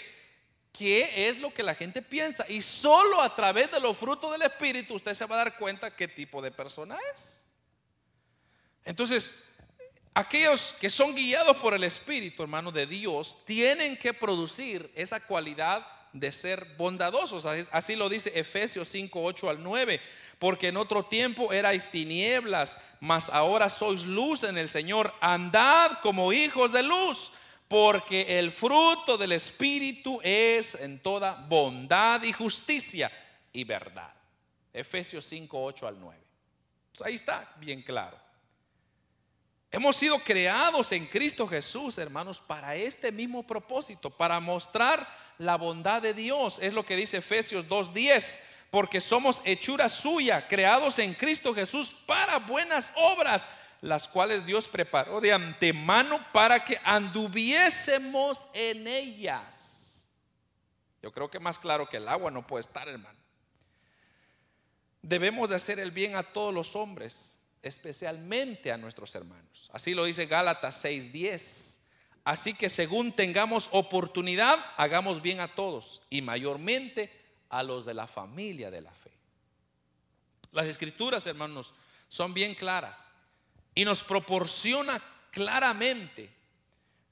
[0.72, 2.44] ¿qué es lo que la gente piensa?
[2.48, 5.94] Y solo a través de los frutos del Espíritu usted se va a dar cuenta
[5.94, 7.46] qué tipo de persona es.
[8.84, 9.49] Entonces,
[10.14, 15.86] Aquellos que son guiados por el Espíritu, hermano, de Dios, tienen que producir esa cualidad
[16.12, 17.46] de ser bondadosos.
[17.70, 20.00] Así lo dice Efesios 5, 8 al 9.
[20.38, 25.12] Porque en otro tiempo erais tinieblas, mas ahora sois luz en el Señor.
[25.20, 27.32] Andad como hijos de luz,
[27.68, 33.12] porque el fruto del Espíritu es en toda bondad y justicia
[33.52, 34.12] y verdad.
[34.72, 36.18] Efesios 5, 8 al 9.
[37.04, 38.29] ahí está bien claro.
[39.72, 45.06] Hemos sido creados en Cristo Jesús, hermanos, para este mismo propósito, para mostrar
[45.38, 46.58] la bondad de Dios.
[46.60, 48.40] Es lo que dice Efesios 2.10,
[48.70, 53.48] porque somos hechura suya, creados en Cristo Jesús para buenas obras,
[53.80, 60.06] las cuales Dios preparó de antemano para que anduviésemos en ellas.
[61.00, 63.18] Yo creo que más claro que el agua no puede estar, hermano.
[65.00, 69.70] Debemos de hacer el bien a todos los hombres, especialmente a nuestros hermanos.
[69.72, 71.88] Así lo dice Gálatas 6:10.
[72.24, 77.10] Así que según tengamos oportunidad, hagamos bien a todos y mayormente
[77.48, 79.10] a los de la familia de la fe.
[80.52, 81.72] Las escrituras, hermanos,
[82.08, 83.08] son bien claras
[83.74, 86.30] y nos proporciona claramente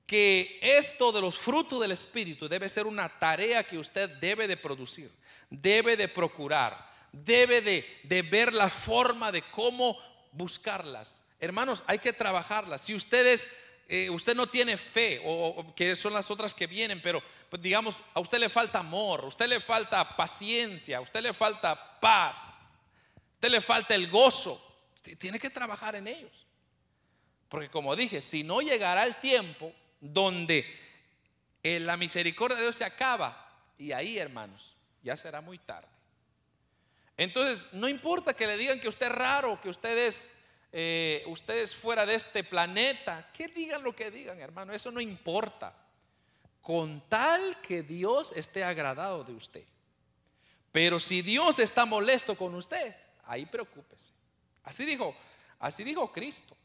[0.07, 4.57] que esto de los frutos del Espíritu debe ser una tarea que usted debe de
[4.57, 5.11] producir,
[5.51, 9.99] debe de procurar, debe de, ver la forma de cómo
[10.39, 11.25] buscarlas.
[11.41, 12.81] Hermanos, hay que trabajarlas.
[12.81, 13.55] Si ustedes,
[13.89, 17.97] eh, usted no tiene fe, o, que son las otras que vienen, pero pues, digamos,
[18.15, 22.63] a usted le falta amor, a usted le falta paciencia, a usted le falta paz,
[22.63, 24.65] a usted le falta el gozo,
[25.19, 26.47] tiene que trabajar en ellos.
[27.49, 30.65] Porque como dije, si no llegará el tiempo donde
[31.63, 33.45] eh, la misericordia de Dios se acaba,
[33.79, 35.98] y ahí, hermanos, ya será muy tarde.
[37.19, 40.31] Entonces, no importa que le digan que usted es raro, que usted es,
[40.71, 41.27] eh,
[41.77, 45.75] fuera de este planeta, que digan lo que digan, hermano, eso no importa.
[46.63, 49.65] Con tal que Dios esté agradado de usted.
[50.71, 52.95] Pero si Dios está molesto con usted,
[53.25, 54.13] ahí preocúpese.
[54.63, 55.17] Así dijo,
[55.59, 56.57] así dijo Cristo.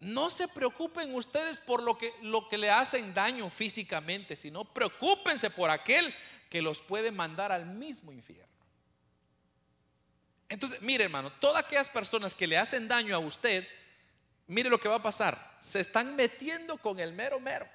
[0.00, 5.48] No se preocupen ustedes por lo que, lo que le hacen daño físicamente, sino preocúpense
[5.48, 6.12] por aquel
[6.50, 8.51] que los puede mandar al mismo infierno.
[10.52, 13.66] Entonces, mire hermano, todas aquellas personas que le hacen daño a usted,
[14.46, 15.56] mire lo que va a pasar.
[15.58, 17.66] Se están metiendo con el mero mero,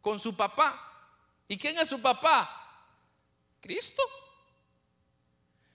[0.00, 0.80] con su papá.
[1.46, 2.50] ¿Y quién es su papá?
[3.60, 4.02] Cristo.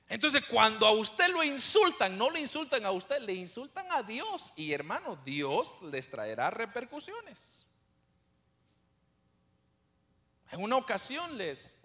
[0.08, 4.54] Entonces, cuando a usted lo insultan, no le insultan a usted, le insultan a Dios.
[4.56, 7.68] Y hermano, Dios les traerá repercusiones.
[10.50, 11.79] En una ocasión les,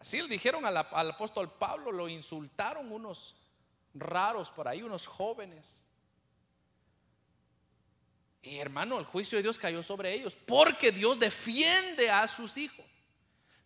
[0.00, 3.36] así le dijeron al, al apóstol Pablo, lo insultaron unos
[3.94, 5.84] raros por ahí, unos jóvenes.
[8.42, 12.86] Y hermano, el juicio de Dios cayó sobre ellos, porque Dios defiende a sus hijos.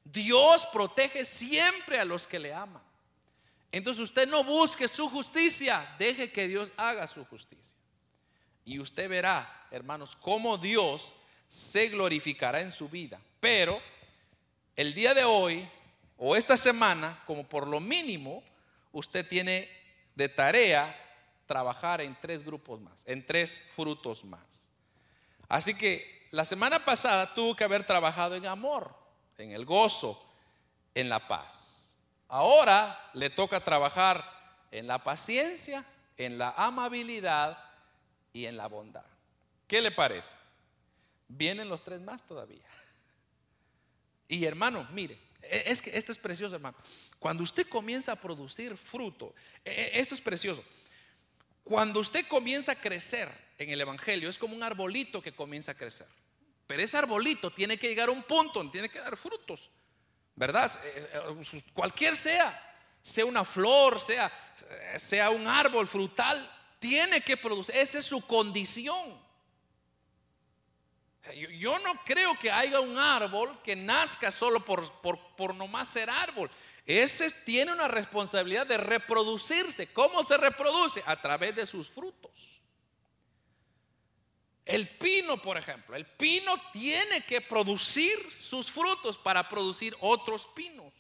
[0.05, 2.83] Dios protege siempre a los que le aman.
[3.73, 7.79] Entonces usted no busque su justicia, deje que Dios haga su justicia.
[8.65, 11.15] Y usted verá, hermanos, cómo Dios
[11.49, 13.21] se glorificará en su vida.
[13.41, 13.81] Pero
[14.77, 15.69] el día de hoy
[16.17, 18.43] o esta semana, como por lo mínimo,
[18.93, 19.69] usted tiene
[20.15, 20.97] de tarea
[21.47, 24.71] trabajar en tres grupos más, en tres frutos más.
[25.49, 28.95] Así que la semana pasada tuvo que haber trabajado en amor,
[29.39, 30.31] en el gozo,
[30.95, 31.97] en la paz.
[32.29, 34.25] Ahora le toca trabajar
[34.71, 35.85] en la paciencia,
[36.17, 37.59] en la amabilidad
[38.33, 39.05] y en la bondad.
[39.67, 40.37] ¿Qué le parece?
[41.29, 42.67] Vienen los tres más todavía.
[44.27, 45.19] Y hermano, mire,
[45.51, 46.77] es que esto es precioso, hermano.
[47.19, 49.35] Cuando usted comienza a producir fruto,
[49.65, 50.65] e, e, esto es precioso.
[51.63, 53.29] Cuando usted comienza a crecer
[53.59, 56.07] en el Evangelio, es como un arbolito que comienza a crecer.
[56.67, 59.71] Pero ese arbolito tiene que llegar a un punto tiene que dar frutos.
[60.37, 60.71] ¿verdad?
[60.85, 62.61] Eh, eh, cualquier sea,
[63.03, 64.31] sea una flor, sea,
[64.97, 69.24] sea un árbol frutal, tiene que producir, esa es su condición.
[71.33, 76.11] Yo, no creo que haya un árbol que nazca solo por, por, por nomás ser
[76.11, 76.51] árbol.
[76.85, 79.87] Ese tiene una responsabilidad de reproducirse.
[79.89, 81.03] ¿Cómo se reproduce?
[81.07, 82.61] A través de sus frutos.
[84.67, 90.93] El pino, por ejemplo, el pino tiene que producir sus frutos para producir otros pinos.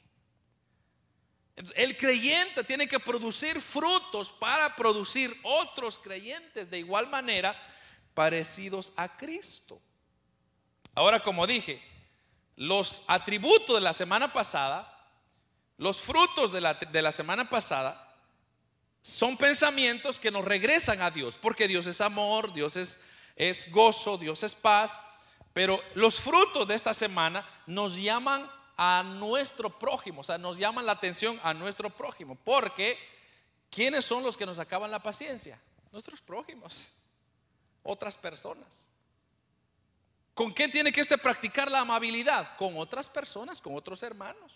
[1.76, 7.56] El creyente tiene que producir frutos para producir otros creyentes de igual manera
[8.12, 9.80] parecidos a Cristo.
[10.94, 11.82] Ahora, como dije,
[12.56, 14.90] los atributos de la semana pasada,
[15.76, 18.00] los frutos de la, de la semana pasada,
[19.02, 23.04] son pensamientos que nos regresan a Dios, porque Dios es amor, Dios es
[23.36, 25.00] es gozo, Dios es paz,
[25.52, 30.86] pero los frutos de esta semana nos llaman a nuestro prójimo, o sea, nos llaman
[30.86, 32.98] la atención a nuestro prójimo, porque
[33.70, 35.60] ¿quiénes son los que nos acaban la paciencia?
[35.92, 36.92] Nuestros prójimos,
[37.82, 38.90] otras personas.
[40.34, 42.56] ¿Con quién tiene que usted practicar la amabilidad?
[42.56, 44.52] Con otras personas, con otros hermanos.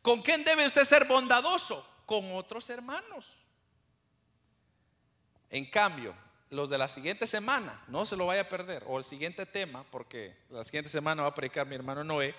[0.00, 1.86] ¿Con quién debe usted ser bondadoso?
[2.06, 3.36] Con otros hermanos.
[5.50, 6.14] En cambio,
[6.48, 9.84] los de la siguiente semana, no se lo vaya a perder, o el siguiente tema,
[9.90, 12.34] porque la siguiente semana va a predicar mi hermano Noé,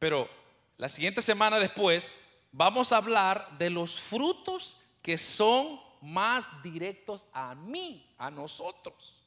[0.00, 0.28] pero
[0.76, 2.18] la siguiente semana después
[2.50, 9.21] vamos a hablar de los frutos que son más directos a mí, a nosotros.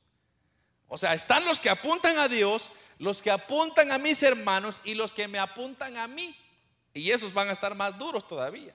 [0.87, 4.93] O sea, están los que apuntan a Dios, los que apuntan a mis hermanos y
[4.93, 6.35] los que me apuntan a mí.
[6.93, 8.73] Y esos van a estar más duros todavía.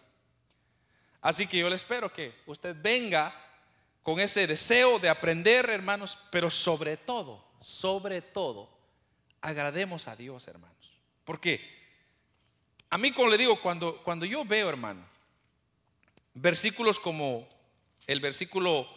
[1.21, 3.35] Así que yo le espero que usted venga
[4.03, 8.69] con ese deseo de aprender, hermanos, pero sobre todo, sobre todo,
[9.41, 10.93] agrademos a Dios, hermanos.
[11.25, 11.61] Porque
[12.89, 15.07] a mí, como le digo, cuando, cuando yo veo, hermano,
[16.35, 17.47] versículos como
[18.07, 18.89] el versículo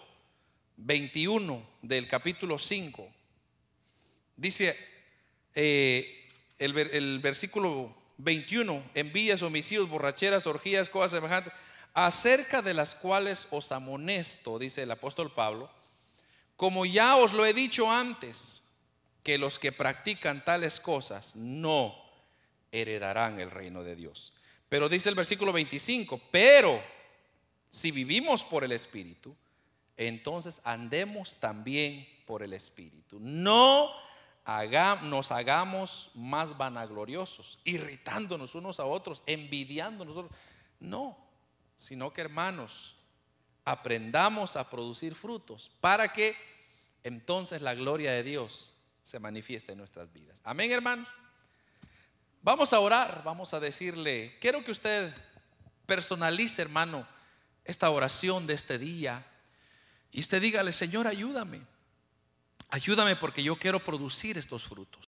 [0.78, 3.07] 21 del capítulo 5,
[4.36, 4.78] dice
[5.55, 11.53] eh, el, el versículo 21, envías, homicidios, borracheras, orgías, cosas semejantes,
[11.93, 15.69] acerca de las cuales os amonesto, dice el apóstol Pablo,
[16.55, 18.63] como ya os lo he dicho antes,
[19.24, 21.95] que los que practican tales cosas no
[22.71, 24.34] heredarán el reino de Dios.
[24.69, 26.82] Pero dice el versículo 25, pero
[27.69, 29.36] si vivimos por el Espíritu,
[29.98, 33.20] entonces andemos también por el Espíritu.
[33.20, 33.89] No
[35.04, 40.26] nos hagamos más vanagloriosos, irritándonos unos a otros, envidiándonos.
[40.80, 41.18] No,
[41.76, 42.96] sino que hermanos,
[43.66, 46.36] aprendamos a producir frutos para que
[47.04, 48.74] entonces la gloria de Dios
[49.04, 50.41] se manifieste en nuestras vidas.
[50.44, 51.08] Amén, hermanos.
[52.41, 55.14] Vamos a orar, vamos a decirle, quiero que usted
[55.86, 57.08] personalice, hermano,
[57.64, 59.26] esta oración de este día.
[60.14, 61.61] Y usted dígale, Señor, ayúdame.
[62.70, 65.01] Ayúdame porque yo quiero producir estos frutos.